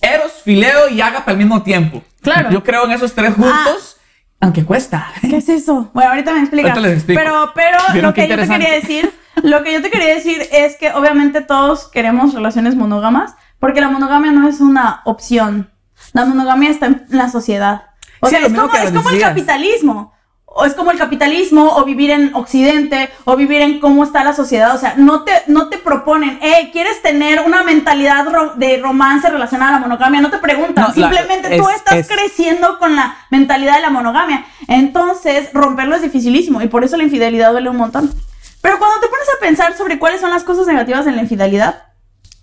eros, 0.00 0.30
fileo 0.44 0.88
y 0.88 1.00
ágape 1.00 1.32
al 1.32 1.36
mismo 1.36 1.62
tiempo. 1.62 2.04
Claro. 2.20 2.50
Yo 2.50 2.62
creo 2.62 2.84
en 2.84 2.92
esos 2.92 3.12
tres 3.14 3.34
juntos, 3.34 3.96
aunque 4.40 4.64
cuesta. 4.64 5.08
¿Qué 5.20 5.36
es 5.36 5.48
eso? 5.48 5.90
Bueno, 5.94 6.10
ahorita 6.10 6.32
me 6.32 6.40
explicas. 6.40 6.70
Ahorita 6.72 6.88
les 6.88 6.96
explico. 6.98 7.20
Pero, 7.22 7.52
pero 7.54 7.78
¿Vieron 7.92 8.10
lo 8.10 8.14
que 8.14 8.28
yo 8.28 8.36
te 8.36 8.48
quería 8.48 8.72
decir, 8.72 9.12
lo 9.42 9.62
que 9.62 9.72
yo 9.72 9.82
te 9.82 9.90
quería 9.90 10.14
decir 10.14 10.42
es 10.52 10.76
que 10.76 10.92
obviamente 10.92 11.40
todos 11.40 11.88
queremos 11.88 12.34
relaciones 12.34 12.74
monógamas, 12.76 13.34
porque 13.58 13.80
la 13.80 13.88
monogamia 13.88 14.30
no 14.32 14.48
es 14.48 14.60
una 14.60 15.02
opción. 15.04 15.70
La 16.12 16.24
monogamia 16.24 16.70
está 16.70 16.86
en 16.86 17.04
la 17.10 17.28
sociedad. 17.28 17.82
O 18.20 18.28
Sí, 18.28 18.36
sea, 18.36 18.46
es 18.46 18.52
como, 18.52 18.70
que 18.70 18.82
es 18.82 18.92
como 18.92 19.10
el 19.10 19.20
capitalismo. 19.20 20.12
O 20.60 20.64
es 20.64 20.74
como 20.74 20.90
el 20.90 20.98
capitalismo, 20.98 21.76
o 21.76 21.84
vivir 21.84 22.10
en 22.10 22.34
Occidente, 22.34 23.10
o 23.24 23.36
vivir 23.36 23.60
en 23.62 23.78
cómo 23.78 24.02
está 24.02 24.24
la 24.24 24.32
sociedad. 24.32 24.74
O 24.74 24.78
sea, 24.78 24.94
no 24.96 25.22
te, 25.22 25.32
no 25.46 25.68
te 25.68 25.78
proponen, 25.78 26.38
hey, 26.42 26.70
¿quieres 26.72 27.00
tener 27.00 27.42
una 27.46 27.62
mentalidad 27.62 28.26
ro- 28.28 28.54
de 28.56 28.78
romance 28.78 29.30
relacionada 29.30 29.70
a 29.70 29.74
la 29.74 29.86
monogamia? 29.86 30.20
No 30.20 30.30
te 30.30 30.38
preguntan. 30.38 30.82
No, 30.82 30.88
la- 30.88 30.92
Simplemente 30.94 31.56
tú 31.56 31.68
es- 31.68 31.76
estás 31.76 31.94
es- 31.98 32.08
creciendo 32.08 32.78
con 32.80 32.96
la 32.96 33.16
mentalidad 33.30 33.76
de 33.76 33.82
la 33.82 33.90
monogamia. 33.90 34.44
Entonces, 34.66 35.50
romperlo 35.54 35.94
es 35.94 36.02
dificilísimo 36.02 36.60
y 36.62 36.68
por 36.68 36.82
eso 36.82 36.96
la 36.96 37.04
infidelidad 37.04 37.52
duele 37.52 37.68
un 37.70 37.76
montón. 37.76 38.12
Pero 38.60 38.78
cuando 38.78 38.98
te 39.00 39.06
pones 39.06 39.28
a 39.28 39.40
pensar 39.40 39.76
sobre 39.76 39.98
cuáles 40.00 40.20
son 40.20 40.30
las 40.30 40.42
cosas 40.42 40.66
negativas 40.66 41.06
en 41.06 41.14
la 41.16 41.22
infidelidad, 41.22 41.84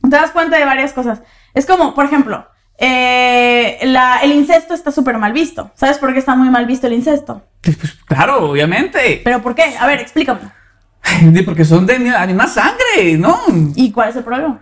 te 0.01 0.09
das 0.15 0.31
cuenta 0.31 0.57
de 0.57 0.63
varias 0.65 0.93
cosas. 0.93 1.21
Es 1.53 1.65
como, 1.65 1.93
por 1.93 2.05
ejemplo, 2.05 2.47
eh, 2.77 3.79
la- 3.83 4.19
el 4.23 4.31
incesto 4.33 4.73
está 4.73 4.91
súper 4.91 5.17
mal 5.17 5.33
visto. 5.33 5.71
¿Sabes 5.75 5.97
por 5.97 6.13
qué 6.13 6.19
está 6.19 6.35
muy 6.35 6.49
mal 6.49 6.65
visto 6.65 6.87
el 6.87 6.93
incesto? 6.93 7.41
Pues, 7.61 7.77
pues, 7.77 7.93
claro, 8.05 8.49
obviamente. 8.49 9.21
¿Pero 9.23 9.41
por 9.41 9.55
qué? 9.55 9.75
A 9.79 9.87
ver, 9.87 9.99
explícame. 10.01 10.41
Porque 11.45 11.65
son 11.65 11.85
de 11.85 11.99
la 11.99 12.25
misma 12.25 12.47
sangre, 12.47 13.17
¿no? 13.17 13.39
¿Y 13.75 13.91
cuál 13.91 14.09
es 14.09 14.15
el 14.15 14.23
problema? 14.23 14.61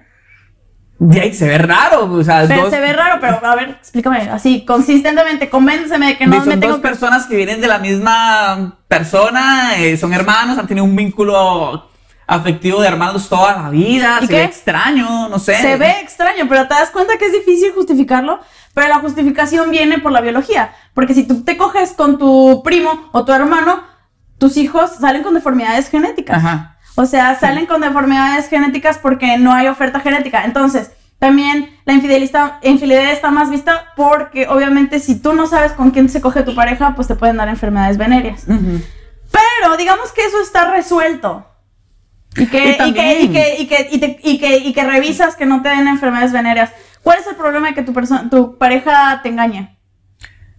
De 1.00 1.20
ahí 1.20 1.34
se 1.34 1.48
ve 1.48 1.58
raro. 1.58 2.12
O 2.13 2.24
sea, 2.24 2.46
Pero 2.48 2.63
dos- 2.63 2.70
se 2.70 2.79
ve 2.79 2.93
raro, 2.93 3.17
pero 3.20 3.46
a 3.46 3.55
ver, 3.55 3.70
explícame 3.72 4.20
así, 4.29 4.63
consistentemente, 4.63 5.50
convénceme 5.50 6.08
de 6.08 6.17
que 6.17 6.27
no 6.27 6.38
son 6.39 6.50
me 6.50 6.58
tengo 6.58 6.74
dos 6.74 6.82
personas 6.82 7.25
que 7.25 7.36
vienen 7.36 7.60
de 7.62 7.67
la 7.67 7.79
misma 7.79 8.77
persona, 8.88 9.77
eh, 9.79 9.98
son 9.98 10.13
hermanos, 10.13 10.58
han 10.58 10.67
tenido 10.67 10.86
un 10.86 10.96
vínculo 10.96 11.89
afectivo 12.34 12.82
de 12.82 12.88
hermanos 12.88 13.30
toda 13.30 13.56
la 13.62 13.70
vida, 13.70 14.20
¿Y 14.22 14.28
se 14.28 14.34
ve 14.34 14.44
extraño, 14.44 15.30
no 15.30 15.40
sé. 15.40 15.56
Se 15.56 15.78
ve 15.78 16.00
extraño, 16.02 16.46
pero 16.50 16.68
te 16.68 16.74
das 16.74 16.90
cuenta 16.90 17.18
que 17.18 17.25
es 17.25 17.32
difícil 17.34 17.72
justificarlo. 17.74 18.40
Pero 18.74 18.88
la 18.88 18.96
justificación 19.00 19.70
viene 19.70 20.00
por 20.00 20.12
la 20.12 20.20
biología. 20.22 20.74
Porque 20.96 21.13
si 21.13 21.28
tú 21.28 21.44
te 21.44 21.58
coges 21.58 21.92
con 21.92 22.18
tu 22.18 22.62
primo 22.63 23.10
o 23.12 23.24
tu 23.24 23.32
hermano, 23.32 23.84
tus 24.40 24.58
hijos 24.58 24.92
salen 25.00 25.22
con 25.22 25.36
deformidades 25.36 25.90
genéticas. 25.90 26.38
Ajá. 26.38 26.78
O 26.96 27.06
sea, 27.06 27.40
salen 27.40 27.66
con 27.68 27.82
deformidades 27.82 28.50
genéticas 28.50 28.98
porque 28.98 29.38
no 29.38 29.54
hay 29.54 29.68
oferta 29.68 30.00
genética. 30.00 30.44
Entonces, 30.46 30.92
también 31.20 31.80
la 31.86 31.94
infidelista- 31.94 32.58
infidelidad 32.63 33.12
está 33.12 33.30
más 33.32 33.50
vista 33.50 33.94
porque 33.96 34.48
obviamente 34.48 35.00
si 35.00 35.20
tú 35.20 35.34
no 35.34 35.46
sabes 35.48 35.72
con 35.74 35.92
quién 35.92 36.10
se 36.10 36.20
coge 36.22 36.42
tu 36.44 36.54
pareja, 36.56 36.94
pues 36.96 37.08
te 37.08 37.16
pueden 37.16 37.38
dar 37.38 37.48
enfermedades 37.50 37.98
venéreas. 37.98 38.44
Pero 38.46 39.78
digamos 39.78 40.12
que 40.12 40.25
eso 40.25 40.42
está 40.42 40.72
resuelto. 40.72 41.48
Y 42.38 42.48
que, 42.48 42.75
revisas 44.84 45.36
que 45.36 45.46
no 45.46 45.62
te 45.62 45.70
den 45.70 45.88
enfermedades 45.88 46.32
venéreas. 46.32 46.72
¿Cuál 47.04 47.20
es 47.20 47.28
el 47.28 47.36
problema 47.36 47.68
de 47.68 47.74
que 47.75 47.84
tu, 47.84 47.94
tu 48.30 48.58
pareja 48.58 49.20
te 49.22 49.30
engañe? 49.30 49.78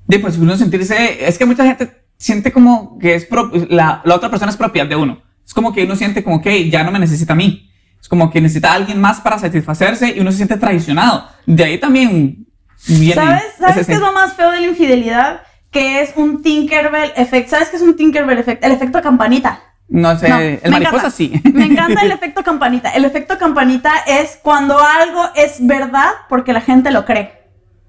De 0.07 0.19
pues 0.19 0.37
uno 0.37 0.57
sentirse, 0.57 1.27
es 1.27 1.39
que 1.39 1.47
mucha 1.47 1.65
gente 1.65 2.05
siente 2.17 2.53
como 2.53 2.99
que 2.99 3.15
es 3.15 3.25
pro- 3.25 3.51
la, 3.71 4.03
la 4.05 4.15
otra 4.15 4.31
persona 4.31 4.51
es 4.51 4.57
propiedad 4.57 4.87
de 4.87 4.97
uno. 4.97 5.23
Es 5.47 5.55
como 5.55 5.73
que 5.73 5.85
uno 5.85 5.97
siente 5.97 6.23
como 6.23 6.43
que 6.43 6.71
ya 6.71 6.85
no 6.85 6.91
me 6.91 6.99
necesita 6.99 7.33
a 7.33 7.37
mí. 7.37 7.71
Es 8.01 8.09
como 8.09 8.31
que 8.31 8.41
necesita 8.41 8.73
a 8.73 8.75
alguien 8.75 9.01
más 9.01 9.21
para 9.21 9.39
satisfacerse 9.39 10.15
y 10.15 10.21
uno 10.21 10.31
se 10.31 10.37
siente 10.37 10.59
traicionado. 10.59 11.27
De 11.47 11.65
ahí 11.65 11.79
también 11.79 12.47
viene. 12.87 13.15
¿Sabes, 13.15 13.43
¿sabes 13.59 13.87
qué 13.87 13.95
es 13.95 14.01
lo 14.01 14.13
más 14.13 14.35
feo 14.35 14.51
de 14.51 14.61
la 14.61 14.67
infidelidad? 14.67 15.41
Que 15.71 16.03
es 16.03 16.13
un 16.15 16.43
Tinkerbell 16.43 17.13
effect. 17.17 17.49
¿Sabes 17.49 17.71
qué 17.71 17.77
es 17.77 17.83
un 17.83 17.97
Tinkerbell 17.97 18.39
effect? 18.39 18.63
El 18.63 18.73
efecto 18.73 19.01
campanita. 19.01 19.63
No 19.89 20.19
sé, 20.19 20.29
No, 20.29 20.39
el 20.39 20.61
mariposa 20.71 20.97
encanta. 20.97 21.11
sí. 21.11 21.41
Me 21.53 21.67
encanta 21.67 22.01
el 22.03 22.13
efecto 22.19 22.43
campanita. 22.43 22.91
El 22.91 23.05
efecto 23.05 23.37
campanita 23.39 23.93
es 24.07 24.39
cuando 24.43 24.79
algo 24.81 25.29
es 25.35 25.65
verdad 25.67 26.11
porque 26.29 26.53
la 26.53 26.61
gente 26.61 26.91
lo 26.91 27.05
cree. 27.05 27.43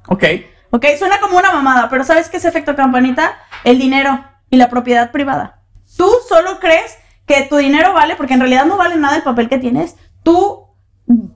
ok. 0.07 0.23
¿Ok? 0.71 0.85
Suena 0.99 1.19
como 1.21 1.37
una 1.37 1.51
mamada, 1.53 1.87
pero 1.89 2.03
¿sabes 2.03 2.27
qué 2.29 2.35
es 2.37 2.43
efecto 2.45 2.75
campanita? 2.75 3.37
El 3.63 3.79
dinero 3.79 4.25
y 4.49 4.57
la 4.57 4.69
propiedad 4.69 5.11
privada. 5.11 5.61
Tú 5.95 6.09
solo 6.27 6.59
crees 6.59 6.97
que 7.25 7.43
tu 7.43 7.55
dinero 7.55 7.93
vale 7.93 8.15
porque 8.17 8.33
en 8.33 8.41
realidad 8.41 8.65
no 8.65 8.75
vale 8.75 8.97
nada 8.97 9.15
el 9.15 9.23
papel 9.23 9.47
que 9.47 9.57
tienes. 9.57 9.95
Tú 10.21 10.65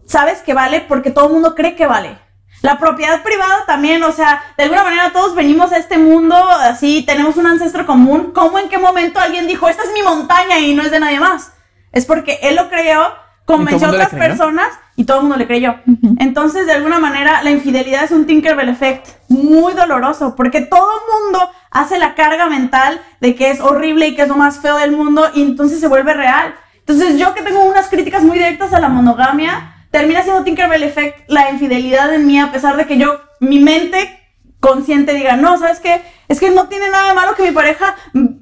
sabes 0.05 0.41
que 0.41 0.53
vale 0.53 0.81
porque 0.81 1.11
todo 1.11 1.27
el 1.27 1.33
mundo 1.33 1.55
cree 1.55 1.75
que 1.75 1.87
vale. 1.87 2.17
La 2.61 2.77
propiedad 2.77 3.23
privada 3.23 3.65
también, 3.65 4.03
o 4.03 4.11
sea, 4.11 4.43
de 4.57 4.63
alguna 4.63 4.83
manera 4.83 5.11
todos 5.13 5.33
venimos 5.33 5.71
a 5.71 5.77
este 5.77 5.97
mundo 5.97 6.35
así, 6.35 7.03
tenemos 7.03 7.37
un 7.37 7.47
ancestro 7.47 7.85
común. 7.85 8.31
¿Cómo 8.33 8.59
en 8.59 8.67
qué 8.67 8.77
momento 8.77 9.19
alguien 9.19 9.47
dijo, 9.47 9.69
esta 9.69 9.83
es 9.83 9.93
mi 9.93 10.03
montaña 10.03 10.59
y 10.59 10.75
no 10.75 10.83
es 10.83 10.91
de 10.91 10.99
nadie 10.99 11.19
más? 11.19 11.53
Es 11.91 12.05
porque 12.05 12.39
él 12.43 12.55
lo 12.55 12.69
creyó, 12.69 13.13
convenció 13.45 13.87
a 13.87 13.91
otras 13.91 14.09
personas 14.09 14.67
y 14.95 15.05
todo 15.05 15.17
el 15.17 15.23
mundo 15.23 15.37
le 15.37 15.47
creyó. 15.47 15.75
Entonces, 16.19 16.65
de 16.65 16.73
alguna 16.73 16.99
manera, 16.99 17.41
la 17.41 17.51
infidelidad 17.51 18.03
es 18.03 18.11
un 18.11 18.25
Tinkerbell 18.25 18.69
effect 18.69 19.07
muy 19.29 19.73
doloroso 19.73 20.35
porque 20.35 20.59
todo 20.59 20.89
el 20.99 21.23
mundo 21.23 21.49
hace 21.71 21.97
la 21.97 22.13
carga 22.13 22.47
mental 22.47 22.99
de 23.21 23.35
que 23.35 23.51
es 23.51 23.61
horrible 23.61 24.07
y 24.07 24.15
que 24.15 24.23
es 24.23 24.27
lo 24.27 24.35
más 24.35 24.59
feo 24.59 24.77
del 24.77 24.91
mundo 24.91 25.29
y 25.33 25.43
entonces 25.43 25.79
se 25.79 25.87
vuelve 25.87 26.13
real. 26.13 26.53
Entonces, 26.79 27.17
yo 27.17 27.33
que 27.33 27.41
tengo 27.41 27.63
unas 27.63 27.87
críticas 27.87 28.23
muy 28.23 28.37
directas 28.37 28.73
a 28.73 28.79
la 28.79 28.89
monogamia, 28.89 29.78
termina 29.91 30.23
siendo 30.23 30.43
Tinkerbell 30.43 30.83
Effect 30.83 31.29
la 31.29 31.49
infidelidad 31.51 32.13
en 32.13 32.27
mí, 32.27 32.39
a 32.39 32.51
pesar 32.51 32.77
de 32.77 32.85
que 32.85 32.97
yo, 32.97 33.21
mi 33.39 33.59
mente 33.59 34.19
consciente 34.59 35.13
diga, 35.13 35.35
no, 35.35 35.57
¿sabes 35.57 35.79
qué? 35.79 36.01
Es 36.27 36.39
que 36.39 36.49
no 36.49 36.67
tiene 36.67 36.89
nada 36.89 37.09
de 37.09 37.13
malo 37.13 37.35
que 37.35 37.43
mi 37.43 37.51
pareja 37.51 37.95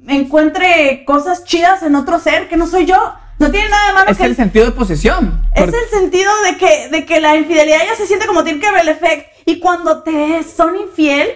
encuentre 0.08 1.04
cosas 1.06 1.44
chidas 1.44 1.82
en 1.82 1.94
otro 1.94 2.18
ser 2.18 2.48
que 2.48 2.56
no 2.56 2.66
soy 2.66 2.86
yo. 2.86 3.14
No 3.38 3.52
tiene 3.52 3.68
nada 3.68 3.86
de 3.86 3.94
malo 3.94 4.10
es 4.10 4.20
el 4.20 4.34
sentido 4.34 4.66
de 4.66 4.72
posesión. 4.72 5.42
Es 5.54 5.68
el 5.68 5.88
sentido 5.90 6.30
de 6.44 6.56
que, 6.56 6.88
de 6.88 7.06
que 7.06 7.20
la 7.20 7.36
infidelidad 7.36 7.78
ya 7.86 7.94
se 7.94 8.06
siente 8.06 8.26
como 8.26 8.42
Tinkerbell 8.42 8.88
Effect. 8.88 9.28
Y 9.46 9.60
cuando 9.60 10.02
te 10.02 10.42
son 10.42 10.74
infiel, 10.74 11.28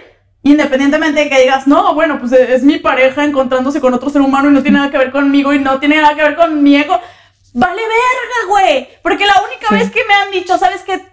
independientemente 0.43 1.21
de 1.21 1.29
que 1.29 1.41
digas, 1.41 1.65
no, 1.65 1.93
bueno, 1.95 2.19
pues 2.19 2.33
es 2.33 2.61
mi 2.63 2.77
pareja 2.77 3.23
encontrándose 3.23 3.79
con 3.79 3.93
otro 3.93 4.09
ser 4.09 4.21
humano 4.21 4.49
y 4.49 4.53
no 4.53 4.61
tiene 4.61 4.79
nada 4.79 4.91
que 4.91 4.97
ver 4.97 5.11
conmigo 5.11 5.53
y 5.53 5.59
no 5.59 5.79
tiene 5.79 6.01
nada 6.01 6.13
que 6.15 6.23
ver 6.23 6.35
con 6.35 6.61
mi 6.61 6.75
ego 6.75 6.99
vale 7.53 7.81
verga, 7.81 8.49
güey. 8.49 8.89
Porque 9.01 9.25
la 9.25 9.35
única 9.47 9.73
vez 9.73 9.91
que 9.91 10.03
me 10.05 10.13
han 10.13 10.31
dicho, 10.31 10.57
¿sabes 10.57 10.81
qué? 10.81 11.05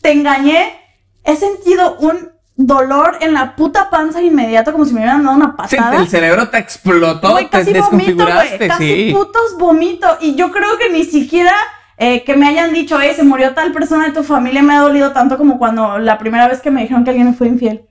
Te 0.00 0.12
engañé, 0.12 0.78
he 1.24 1.36
sentido 1.36 1.96
un 1.98 2.30
dolor 2.56 3.18
en 3.20 3.34
la 3.34 3.56
puta 3.56 3.88
panza 3.90 4.20
inmediato, 4.22 4.72
como 4.72 4.84
si 4.84 4.92
me 4.92 5.00
hubieran 5.00 5.24
dado 5.24 5.36
una 5.36 5.56
patada. 5.56 5.96
Sí, 5.96 6.02
el 6.02 6.08
cerebro 6.08 6.48
te 6.48 6.58
explotó, 6.58 7.36
te 7.48 7.64
desconfiguraste, 7.64 8.56
vomito, 8.56 8.68
casi 8.68 9.12
putos 9.12 9.56
vomito. 9.58 10.18
Y 10.20 10.34
yo 10.34 10.50
creo 10.50 10.76
que 10.78 10.90
ni 10.90 11.04
siquiera 11.04 11.54
eh, 11.96 12.24
que 12.24 12.36
me 12.36 12.48
hayan 12.48 12.72
dicho, 12.72 13.00
eh, 13.00 13.14
se 13.14 13.22
murió 13.22 13.54
tal 13.54 13.72
persona 13.72 14.06
de 14.06 14.12
tu 14.12 14.22
familia, 14.22 14.62
me 14.62 14.74
ha 14.74 14.80
dolido 14.80 15.12
tanto 15.12 15.38
como 15.38 15.58
cuando 15.58 15.98
la 15.98 16.18
primera 16.18 16.48
vez 16.48 16.60
que 16.60 16.70
me 16.70 16.82
dijeron 16.82 17.04
que 17.04 17.10
alguien 17.10 17.30
me 17.30 17.34
fue 17.34 17.48
infiel. 17.48 17.84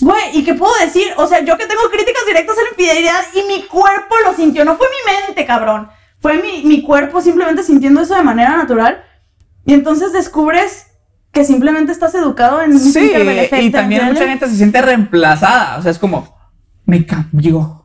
Güey, 0.00 0.22
¿y 0.34 0.44
qué 0.44 0.54
puedo 0.54 0.72
decir? 0.80 1.06
O 1.16 1.26
sea, 1.26 1.40
yo 1.40 1.56
que 1.56 1.66
tengo 1.66 1.82
críticas 1.90 2.24
directas 2.26 2.56
a 2.58 2.62
la 2.62 2.68
infidelidad 2.70 3.20
y 3.34 3.42
mi 3.48 3.62
cuerpo 3.64 4.14
lo 4.24 4.34
sintió, 4.34 4.64
no 4.64 4.76
fue 4.76 4.86
mi 4.86 5.12
mente, 5.12 5.46
cabrón 5.46 5.88
fue 6.20 6.42
mi, 6.42 6.64
mi 6.64 6.82
cuerpo 6.82 7.20
simplemente 7.20 7.62
sintiendo 7.62 8.00
eso 8.00 8.14
de 8.14 8.22
manera 8.22 8.56
natural. 8.56 9.04
Y 9.64 9.74
entonces 9.74 10.12
descubres 10.12 10.86
que 11.32 11.44
simplemente 11.44 11.92
estás 11.92 12.14
educado 12.14 12.62
en 12.62 12.72
un 12.72 12.80
Sí, 12.80 13.12
y 13.60 13.70
también 13.70 14.06
mucha 14.06 14.26
gente 14.26 14.48
se 14.48 14.56
siente 14.56 14.80
reemplazada. 14.82 15.78
O 15.78 15.82
sea, 15.82 15.90
es 15.90 15.98
como, 15.98 16.36
me 16.84 17.04
cambió. 17.04 17.84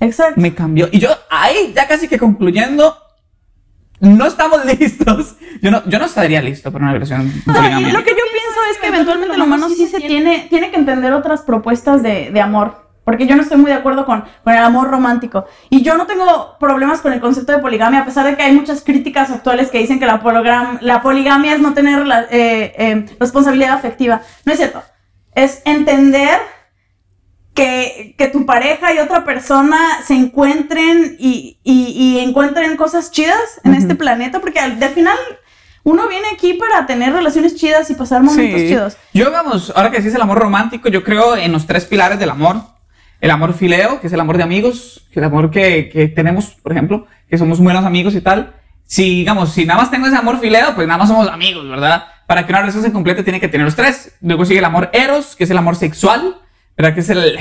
Exacto. 0.00 0.40
Me 0.40 0.54
cambió. 0.54 0.88
Y 0.90 0.98
yo, 0.98 1.10
ahí, 1.30 1.72
ya 1.74 1.86
casi 1.86 2.08
que 2.08 2.18
concluyendo, 2.18 2.96
no 4.00 4.26
estamos 4.26 4.64
listos. 4.78 5.36
Yo 5.62 5.70
no, 5.70 5.88
yo 5.88 5.98
no 5.98 6.06
estaría 6.06 6.42
listo 6.42 6.72
para 6.72 6.84
una 6.84 6.92
relación 6.92 7.32
no, 7.46 7.52
Lo 7.54 8.04
que 8.04 8.10
yo 8.10 8.24
pienso 8.32 8.60
es 8.72 8.78
que 8.80 8.88
eventualmente 8.88 9.36
el 9.36 9.42
humano 9.42 9.68
sí 9.68 9.86
se 9.86 10.00
tiene, 10.00 10.48
tiene 10.50 10.70
que 10.70 10.76
entender 10.76 11.12
otras 11.12 11.42
propuestas 11.42 12.02
de, 12.02 12.30
de 12.32 12.40
amor. 12.40 12.91
Porque 13.04 13.26
yo 13.26 13.34
no 13.34 13.42
estoy 13.42 13.58
muy 13.58 13.70
de 13.70 13.76
acuerdo 13.76 14.06
con, 14.06 14.24
con, 14.44 14.52
el 14.52 14.62
amor 14.62 14.88
romántico. 14.88 15.46
Y 15.70 15.82
yo 15.82 15.96
no 15.96 16.06
tengo 16.06 16.56
problemas 16.58 17.00
con 17.00 17.12
el 17.12 17.20
concepto 17.20 17.52
de 17.52 17.58
poligamia, 17.58 18.00
a 18.00 18.04
pesar 18.04 18.26
de 18.26 18.36
que 18.36 18.42
hay 18.42 18.52
muchas 18.52 18.82
críticas 18.82 19.30
actuales 19.30 19.70
que 19.70 19.78
dicen 19.78 19.98
que 19.98 20.06
la, 20.06 20.78
la 20.80 21.02
poligamia 21.02 21.54
es 21.54 21.60
no 21.60 21.74
tener 21.74 22.06
la, 22.06 22.22
eh, 22.30 22.72
eh, 22.78 23.06
responsabilidad 23.18 23.72
afectiva. 23.72 24.22
No 24.44 24.52
es 24.52 24.58
cierto. 24.58 24.82
Es 25.34 25.62
entender 25.64 26.38
que, 27.54 28.14
que, 28.16 28.28
tu 28.28 28.46
pareja 28.46 28.94
y 28.94 28.98
otra 28.98 29.24
persona 29.24 29.78
se 30.04 30.14
encuentren 30.14 31.16
y, 31.18 31.58
y, 31.64 31.92
y 31.96 32.18
encuentren 32.20 32.76
cosas 32.76 33.10
chidas 33.10 33.60
en 33.64 33.74
este 33.74 33.94
planeta, 33.94 34.40
porque 34.40 34.60
al, 34.60 34.82
al 34.82 34.90
final 34.90 35.16
uno 35.84 36.06
viene 36.08 36.28
aquí 36.32 36.54
para 36.54 36.86
tener 36.86 37.12
relaciones 37.12 37.56
chidas 37.56 37.90
y 37.90 37.94
pasar 37.94 38.22
momentos 38.22 38.60
chidos. 38.60 38.96
Yo, 39.12 39.30
vamos, 39.30 39.72
ahora 39.74 39.90
que 39.90 39.98
decís 39.98 40.14
el 40.14 40.22
amor 40.22 40.38
romántico, 40.38 40.88
yo 40.88 41.02
creo 41.02 41.36
en 41.36 41.52
los 41.52 41.66
tres 41.66 41.84
pilares 41.84 42.18
del 42.18 42.30
amor 42.30 42.62
el 43.22 43.30
amor 43.30 43.54
fileo, 43.54 44.00
que 44.00 44.08
es 44.08 44.12
el 44.12 44.18
amor 44.18 44.36
de 44.36 44.42
amigos, 44.42 45.06
que 45.12 45.20
el 45.20 45.24
amor 45.24 45.52
que, 45.52 45.88
que 45.88 46.08
tenemos, 46.08 46.56
por 46.60 46.72
ejemplo, 46.72 47.06
que 47.30 47.38
somos 47.38 47.60
buenos 47.60 47.84
amigos 47.84 48.16
y 48.16 48.20
tal. 48.20 48.56
Si, 48.84 49.20
digamos, 49.20 49.52
si 49.52 49.64
nada 49.64 49.80
más 49.80 49.92
tengo 49.92 50.08
ese 50.08 50.16
amor 50.16 50.40
fileo, 50.40 50.74
pues 50.74 50.88
nada 50.88 50.98
más 50.98 51.08
somos 51.08 51.28
amigos, 51.28 51.66
¿verdad? 51.68 52.04
Para 52.26 52.44
que 52.44 52.52
una 52.52 52.62
relación 52.62 52.82
se 52.82 52.90
complete 52.90 53.22
tiene 53.22 53.38
que 53.38 53.46
tener 53.46 53.64
los 53.64 53.76
tres. 53.76 54.16
Luego 54.20 54.44
sigue 54.44 54.58
el 54.58 54.64
amor 54.64 54.90
eros, 54.92 55.36
que 55.36 55.44
es 55.44 55.50
el 55.50 55.56
amor 55.56 55.76
sexual, 55.76 56.40
¿verdad? 56.76 56.94
Que 56.94 57.00
es 57.00 57.10
el... 57.10 57.38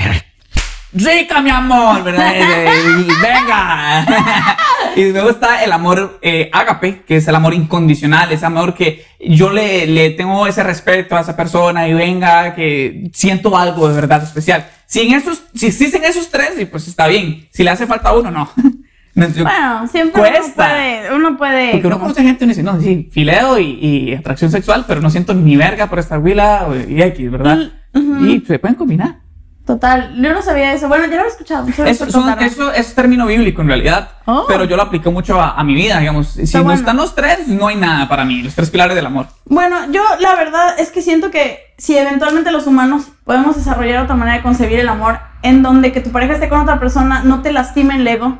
¡Rica, 0.93 1.41
mi 1.41 1.49
amor! 1.49 2.03
¿verdad? 2.03 2.33
¡Venga! 3.21 4.05
y 4.95 5.11
luego 5.11 5.29
está 5.29 5.63
el 5.63 5.71
amor 5.71 6.19
eh, 6.21 6.49
ágape, 6.51 7.03
que 7.03 7.17
es 7.17 7.27
el 7.27 7.35
amor 7.35 7.53
incondicional, 7.53 8.31
ese 8.31 8.45
amor 8.45 8.73
que 8.73 9.05
yo 9.19 9.51
le, 9.51 9.87
le 9.87 10.09
tengo 10.11 10.47
ese 10.47 10.63
respeto 10.63 11.15
a 11.15 11.21
esa 11.21 11.35
persona 11.35 11.87
y 11.87 11.93
venga, 11.93 12.53
que 12.55 13.09
siento 13.13 13.57
algo 13.57 13.87
de 13.87 13.95
verdad 13.95 14.23
especial. 14.23 14.67
Si, 14.85 14.99
en 14.99 15.13
esos, 15.13 15.43
si 15.53 15.67
existen 15.67 16.03
esos 16.03 16.29
tres, 16.29 16.67
pues 16.69 16.87
está 16.89 17.07
bien. 17.07 17.47
Si 17.51 17.63
le 17.63 17.69
hace 17.69 17.87
falta 17.87 18.13
uno, 18.13 18.29
no. 18.29 18.51
bueno, 19.15 19.87
siempre 19.87 20.21
cuesta. 20.21 20.75
Uno 21.15 21.37
puede. 21.37 21.71
Porque 21.71 21.87
uno 21.87 21.99
conoce 21.99 22.23
gente 22.23 22.43
y 22.43 22.45
uno 22.45 22.51
dice, 22.51 22.63
no, 22.63 22.81
sí, 22.81 23.09
fileo 23.09 23.57
y, 23.57 24.13
atracción 24.13 24.51
sexual, 24.51 24.83
pero 24.85 24.99
no 24.99 25.09
siento 25.09 25.33
ni 25.33 25.55
verga 25.55 25.87
por 25.87 25.99
esta 25.99 26.19
huila 26.19 26.67
y 26.89 27.01
X, 27.01 27.31
¿verdad? 27.31 27.71
Y 27.93 28.41
se 28.41 28.59
pueden 28.59 28.75
combinar. 28.75 29.30
Total, 29.71 30.13
yo 30.21 30.33
no 30.33 30.41
sabía 30.41 30.73
eso. 30.73 30.89
Bueno, 30.89 31.05
ya 31.05 31.15
lo 31.15 31.23
he 31.23 31.27
escuchado. 31.29 31.65
Eso, 31.85 32.05
eso, 32.41 32.73
es 32.73 32.93
término 32.93 33.25
bíblico 33.25 33.61
en 33.61 33.69
realidad, 33.69 34.09
oh. 34.25 34.43
pero 34.45 34.65
yo 34.65 34.75
lo 34.75 34.81
aplico 34.81 35.13
mucho 35.13 35.39
a, 35.39 35.63
mi 35.63 35.73
vida, 35.73 35.97
digamos. 35.99 36.27
Si 36.27 36.57
no 36.57 36.73
están 36.73 36.97
los 36.97 37.15
tres, 37.15 37.47
no 37.47 37.67
hay 37.67 37.77
nada 37.77 38.09
para 38.09 38.25
mí, 38.25 38.41
los 38.43 38.53
tres 38.53 38.69
pilares 38.69 38.97
del 38.97 39.05
amor. 39.05 39.27
Bueno, 39.45 39.77
yo 39.89 40.03
la 40.19 40.35
verdad 40.35 40.77
es 40.77 40.91
que 40.91 41.01
siento 41.01 41.31
que 41.31 41.73
si 41.77 41.97
eventualmente 41.97 42.51
los 42.51 42.67
humanos 42.67 43.03
podemos 43.23 43.55
desarrollar 43.55 44.03
otra 44.03 44.17
manera 44.17 44.35
de 44.39 44.43
concebir 44.43 44.77
el 44.77 44.89
amor, 44.89 45.19
en 45.41 45.63
donde 45.63 45.93
que 45.93 46.01
tu 46.01 46.11
pareja 46.11 46.33
esté 46.33 46.49
con 46.49 46.59
otra 46.59 46.77
persona 46.77 47.23
no 47.23 47.41
te 47.41 47.53
lastime 47.53 47.95
el 47.95 48.05
ego 48.05 48.39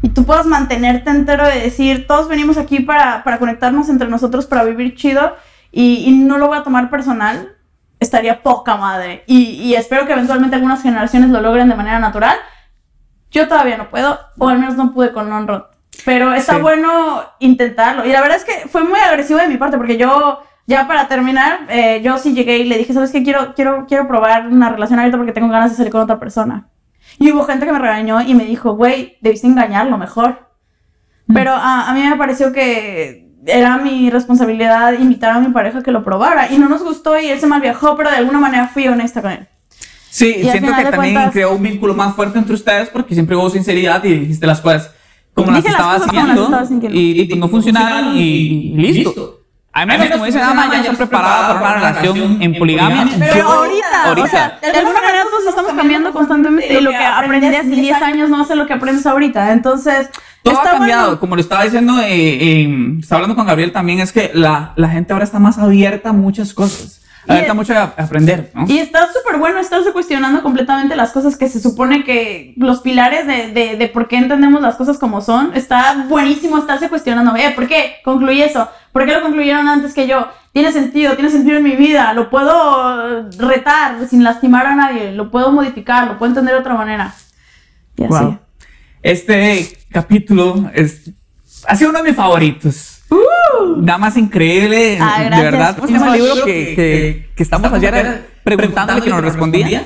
y 0.00 0.10
tú 0.10 0.24
puedas 0.24 0.46
mantenerte 0.46 1.10
entero 1.10 1.44
de 1.44 1.58
decir, 1.58 2.06
todos 2.06 2.28
venimos 2.28 2.56
aquí 2.56 2.78
para, 2.78 3.24
para 3.24 3.40
conectarnos 3.40 3.88
entre 3.88 4.06
nosotros, 4.06 4.46
para 4.46 4.62
vivir 4.62 4.94
chido 4.94 5.34
y, 5.72 6.04
y 6.06 6.12
no 6.12 6.38
lo 6.38 6.46
voy 6.46 6.58
a 6.58 6.62
tomar 6.62 6.88
personal 6.88 7.57
estaría 8.00 8.42
poca 8.42 8.76
madre. 8.76 9.24
Y, 9.26 9.74
espero 9.74 10.06
que 10.06 10.12
eventualmente 10.12 10.56
algunas 10.56 10.82
generaciones 10.82 11.30
lo 11.30 11.40
logren 11.40 11.68
de 11.68 11.74
manera 11.74 11.98
natural. 11.98 12.36
Yo 13.30 13.48
todavía 13.48 13.76
no 13.76 13.90
puedo, 13.90 14.18
o 14.38 14.48
al 14.48 14.58
menos 14.58 14.76
no 14.76 14.92
pude 14.92 15.12
con 15.12 15.28
non 15.28 15.46
Pero 16.04 16.32
está 16.32 16.58
bueno 16.58 17.22
intentarlo. 17.40 18.06
Y 18.06 18.12
la 18.12 18.20
verdad 18.20 18.38
es 18.38 18.44
que 18.44 18.68
fue 18.68 18.84
muy 18.84 18.98
agresivo 19.00 19.38
de 19.40 19.48
mi 19.48 19.56
parte, 19.56 19.76
porque 19.76 19.96
yo, 19.96 20.42
ya 20.66 20.86
para 20.86 21.08
terminar, 21.08 21.60
eh, 21.68 22.00
yo 22.02 22.18
sí 22.18 22.32
llegué 22.34 22.58
y 22.58 22.64
le 22.64 22.78
dije, 22.78 22.94
¿sabes 22.94 23.10
qué? 23.10 23.22
Quiero, 23.22 23.54
quiero, 23.54 23.86
quiero 23.86 24.08
probar 24.08 24.46
una 24.46 24.70
relación 24.70 24.98
abierta 24.98 25.18
porque 25.18 25.32
tengo 25.32 25.48
ganas 25.48 25.70
de 25.70 25.76
salir 25.76 25.92
con 25.92 26.00
otra 26.00 26.18
persona. 26.18 26.68
Y 27.18 27.32
hubo 27.32 27.44
gente 27.44 27.66
que 27.66 27.72
me 27.72 27.78
regañó 27.78 28.20
y 28.22 28.34
me 28.34 28.44
dijo, 28.44 28.74
güey, 28.74 29.18
debiste 29.20 29.46
engañarlo 29.46 29.98
mejor. 29.98 30.48
Mm. 31.26 31.34
Pero 31.34 31.52
a 31.52 31.92
mí 31.92 32.02
me 32.02 32.16
pareció 32.16 32.52
que 32.52 33.27
era 33.46 33.78
mi 33.78 34.10
responsabilidad 34.10 34.98
invitar 34.98 35.32
a 35.32 35.40
mi 35.40 35.48
pareja 35.52 35.82
que 35.82 35.92
lo 35.92 36.04
probara. 36.04 36.52
Y 36.52 36.58
no 36.58 36.68
nos 36.68 36.82
gustó 36.82 37.18
y 37.20 37.26
él 37.26 37.40
se 37.40 37.46
mal 37.46 37.60
viajó, 37.60 37.96
pero 37.96 38.10
de 38.10 38.16
alguna 38.16 38.38
manera 38.38 38.68
fui 38.68 38.88
honesta 38.88 39.22
con 39.22 39.32
él. 39.32 39.46
Sí, 40.10 40.34
siento 40.42 40.72
que 40.74 40.84
también 40.84 41.30
creó 41.30 41.54
un 41.54 41.62
vínculo 41.62 41.94
más 41.94 42.14
fuerte 42.14 42.38
entre 42.38 42.54
ustedes 42.54 42.88
porque 42.88 43.14
siempre 43.14 43.36
hubo 43.36 43.50
sinceridad 43.50 44.02
y 44.04 44.14
dijiste 44.14 44.46
las 44.46 44.60
cosas 44.60 44.92
como 45.34 45.52
las, 45.52 45.64
estabas 45.64 46.02
sintiendo, 46.68 46.96
y, 46.98 47.32
no 47.36 47.48
funcionaron 47.48 48.16
y, 48.16 48.74
listo. 48.74 49.40
A 49.72 49.86
menos, 49.86 50.08
como 50.10 50.24
dice 50.24 50.38
Dama, 50.38 50.70
ya 50.72 50.80
estoy 50.80 50.96
preparada 50.96 51.60
para 51.60 51.78
una 51.78 51.90
relación 51.90 52.42
en 52.42 52.54
poligamia. 52.58 53.06
Pero 53.18 53.48
ahorita, 53.48 54.22
o 54.22 54.26
sea, 54.26 54.58
de 54.60 54.78
alguna 54.78 55.00
manera 55.00 55.24
nosotros 55.24 55.48
estamos 55.48 55.72
cambiando 55.74 56.12
constantemente 56.12 56.72
y 56.72 56.80
lo 56.80 56.90
que 56.90 56.96
aprendí 56.96 57.46
hace 57.46 57.68
10 57.68 58.02
años 58.02 58.30
no 58.30 58.42
es 58.42 58.48
lo 58.50 58.66
que 58.66 58.72
aprendes 58.72 59.06
ahorita. 59.06 59.52
Entonces, 59.52 60.10
todo 60.42 60.58
ha 60.60 60.64
cambiado, 60.64 61.20
como 61.20 61.36
lo 61.36 61.40
estaba 61.40 61.64
diciendo, 61.64 62.00
eh, 62.00 62.06
eh, 62.08 62.96
estaba 63.00 63.18
hablando 63.18 63.36
con 63.36 63.46
Gabriel 63.46 63.72
también, 63.72 64.00
es 64.00 64.12
que 64.12 64.30
la, 64.34 64.72
la 64.76 64.88
gente 64.88 65.12
ahora 65.12 65.24
está 65.24 65.38
más 65.38 65.58
abierta 65.58 66.10
a 66.10 66.12
muchas 66.12 66.54
cosas. 66.54 67.02
Abierta 67.28 67.52
mucho 67.52 67.74
a 67.74 67.82
aprender, 67.82 68.50
¿no? 68.54 68.64
Y 68.66 68.78
está 68.78 69.06
súper 69.12 69.38
bueno 69.38 69.60
estarse 69.60 69.92
cuestionando 69.92 70.42
completamente 70.42 70.96
las 70.96 71.12
cosas 71.12 71.36
que 71.36 71.48
se 71.48 71.60
supone 71.60 72.02
que 72.02 72.54
los 72.56 72.80
pilares 72.80 73.26
de, 73.26 73.52
de, 73.52 73.76
de, 73.76 73.88
por 73.88 74.08
qué 74.08 74.16
entendemos 74.16 74.62
las 74.62 74.76
cosas 74.76 74.96
como 74.96 75.20
son. 75.20 75.52
Está 75.54 76.06
buenísimo 76.08 76.56
estarse 76.56 76.88
cuestionando, 76.88 77.36
eh, 77.36 77.52
¿por 77.54 77.68
qué 77.68 77.96
concluí 78.02 78.40
eso? 78.40 78.70
¿Por 78.98 79.06
qué 79.06 79.14
lo 79.14 79.22
concluyeron 79.22 79.68
antes 79.68 79.94
que 79.94 80.06
yo? 80.08 80.28
tiene 80.52 80.72
sentido, 80.72 81.14
tiene 81.14 81.30
sentido 81.30 81.58
en 81.58 81.62
mi 81.62 81.76
vida, 81.76 82.12
lo 82.14 82.30
puedo 82.30 83.28
retar 83.38 84.08
sin 84.08 84.24
lastimar 84.24 84.66
a 84.66 84.74
nadie, 84.74 85.12
lo 85.12 85.30
puedo 85.30 85.52
modificar, 85.52 86.08
lo 86.08 86.18
puedo 86.18 86.30
entender 86.30 86.54
de 86.54 86.60
otra 86.60 86.74
manera. 86.74 87.14
Y 87.96 88.02
así. 88.04 88.12
Wow. 88.24 88.38
Este 89.02 89.78
capítulo 89.92 90.68
es, 90.74 91.10
ha 91.68 91.76
sido 91.76 91.90
uno 91.90 92.00
de 92.02 92.08
mis 92.08 92.16
favoritos. 92.16 93.02
Nada 93.76 93.98
más 93.98 94.16
increíble, 94.16 94.98
Ah, 95.00 95.22
de 95.22 95.42
verdad. 95.42 95.76
¿Cómo 95.76 95.86
¿Cómo 95.86 95.86
se 95.86 95.92
llama 96.04 96.16
el 96.16 96.22
libro 96.24 96.44
que- 96.44 96.52
que, 96.52 96.64
que- 96.66 96.74
que, 96.74 97.30
que 97.36 97.42
estamos 97.42 97.72
ayer 97.72 98.28
preguntándole 98.42 99.00
que 99.00 99.10
nos 99.10 99.22
respondía? 99.22 99.84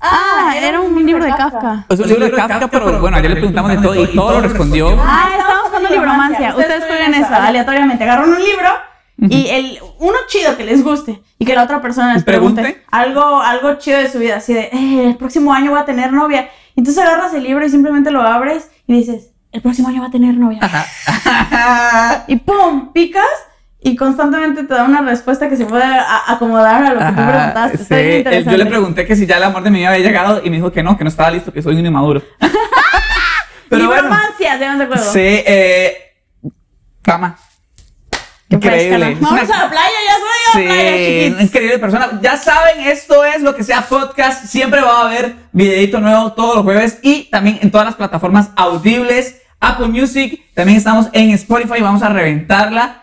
Ah, 0.00 0.54
era 0.60 0.80
un 0.80 1.04
libro 1.04 1.24
de 1.24 1.30
Kafka. 1.30 1.84
Es 1.88 1.98
un 2.00 2.08
libro 2.08 2.24
de 2.26 2.32
Kafka, 2.32 2.68
pero 2.68 3.00
bueno, 3.00 3.16
ayer 3.16 3.30
le 3.30 3.36
preguntamos 3.36 3.70
de 3.72 3.78
todo 3.78 3.94
y 4.04 4.14
todo 4.14 4.32
lo 4.32 4.40
respondió. 4.40 4.96
Ah, 5.00 5.28
estábamos 5.38 5.66
jugando 5.68 5.88
libromancia. 5.90 6.54
Ustedes 6.56 6.84
jueguen 6.86 7.14
eso 7.14 7.34
aleatoriamente. 7.34 8.04
Agarran 8.04 8.30
un 8.30 8.38
libro 8.38 8.68
y 9.20 9.48
el 9.48 9.78
uno 9.98 10.16
chido 10.28 10.56
que 10.56 10.64
les 10.64 10.84
guste 10.84 11.20
y 11.38 11.44
que 11.44 11.54
la 11.54 11.64
otra 11.64 11.80
persona 11.82 12.14
les 12.14 12.22
pregunte, 12.22 12.62
¿Pregunte? 12.62 12.86
algo, 12.92 13.40
algo 13.42 13.74
chido 13.74 13.98
de 13.98 14.08
su 14.10 14.18
vida, 14.20 14.36
así 14.36 14.54
de 14.54 14.68
"Eh, 14.72 15.06
el 15.08 15.16
próximo 15.16 15.52
año 15.52 15.72
voy 15.72 15.80
a 15.80 15.84
tener 15.84 16.12
novia. 16.12 16.48
Y 16.76 16.80
entonces 16.80 17.02
agarras 17.04 17.34
el 17.34 17.42
libro 17.42 17.66
y 17.66 17.68
simplemente 17.70 18.12
lo 18.12 18.22
abres 18.22 18.70
y 18.86 18.92
dices, 18.92 19.30
el 19.50 19.60
próximo 19.62 19.88
año 19.88 20.02
va 20.02 20.08
a 20.08 20.10
tener 20.12 20.36
novia. 20.36 20.60
Y 22.28 22.36
pum, 22.36 22.92
picas 22.92 23.24
y 23.80 23.94
constantemente 23.96 24.64
te 24.64 24.74
da 24.74 24.84
una 24.84 25.02
respuesta 25.02 25.48
que 25.48 25.56
se 25.56 25.64
puede 25.64 25.84
acomodar 26.26 26.84
a 26.84 26.92
lo 26.94 26.98
que 26.98 27.04
tú 27.06 27.14
preguntaste. 27.14 27.78
sí. 27.78 27.84
Está 28.18 28.30
bien. 28.30 28.44
Yo 28.44 28.56
le 28.56 28.66
pregunté 28.66 29.06
que 29.06 29.14
si 29.16 29.26
ya 29.26 29.36
el 29.36 29.44
amor 29.44 29.62
de 29.62 29.70
mi 29.70 29.78
vida 29.78 29.90
había 29.90 30.04
llegado 30.04 30.40
y 30.44 30.50
me 30.50 30.56
dijo 30.56 30.72
que 30.72 30.82
no, 30.82 30.96
que 30.98 31.04
no 31.04 31.08
estaba 31.10 31.30
listo, 31.30 31.52
que 31.52 31.62
soy 31.62 31.76
un 31.76 31.86
inmaduro. 31.86 32.22
Pero 33.68 33.86
bueno, 33.86 34.08
juego. 34.86 35.12
sí, 35.12 35.18
eh. 35.22 35.96
Qué 38.48 38.56
Increíble. 38.56 39.16
Vamos 39.20 39.42
una- 39.42 39.54
a 39.54 39.64
la 39.64 39.68
playa, 39.70 39.88
ya 40.06 40.14
soy 40.14 40.62
a 40.62 40.68
la 40.68 40.72
playa, 40.72 40.96
Sí, 40.96 41.04
chiquits. 41.28 41.42
increíble 41.42 41.78
persona. 41.78 42.18
Ya 42.22 42.36
saben, 42.38 42.80
esto 42.80 43.24
es 43.26 43.42
lo 43.42 43.54
que 43.54 43.62
sea 43.62 43.82
podcast. 43.82 44.46
Siempre 44.46 44.80
va 44.80 45.02
a 45.02 45.06
haber 45.06 45.34
videito 45.52 46.00
nuevo 46.00 46.32
todos 46.32 46.54
los 46.56 46.64
jueves 46.64 46.98
y 47.02 47.24
también 47.30 47.58
en 47.60 47.70
todas 47.70 47.86
las 47.86 47.96
plataformas 47.96 48.48
audibles, 48.56 49.42
Apple 49.60 49.88
Music. 49.88 50.40
También 50.54 50.78
estamos 50.78 51.08
en 51.12 51.30
Spotify. 51.32 51.82
Vamos 51.82 52.02
a 52.02 52.08
reventarla 52.08 53.02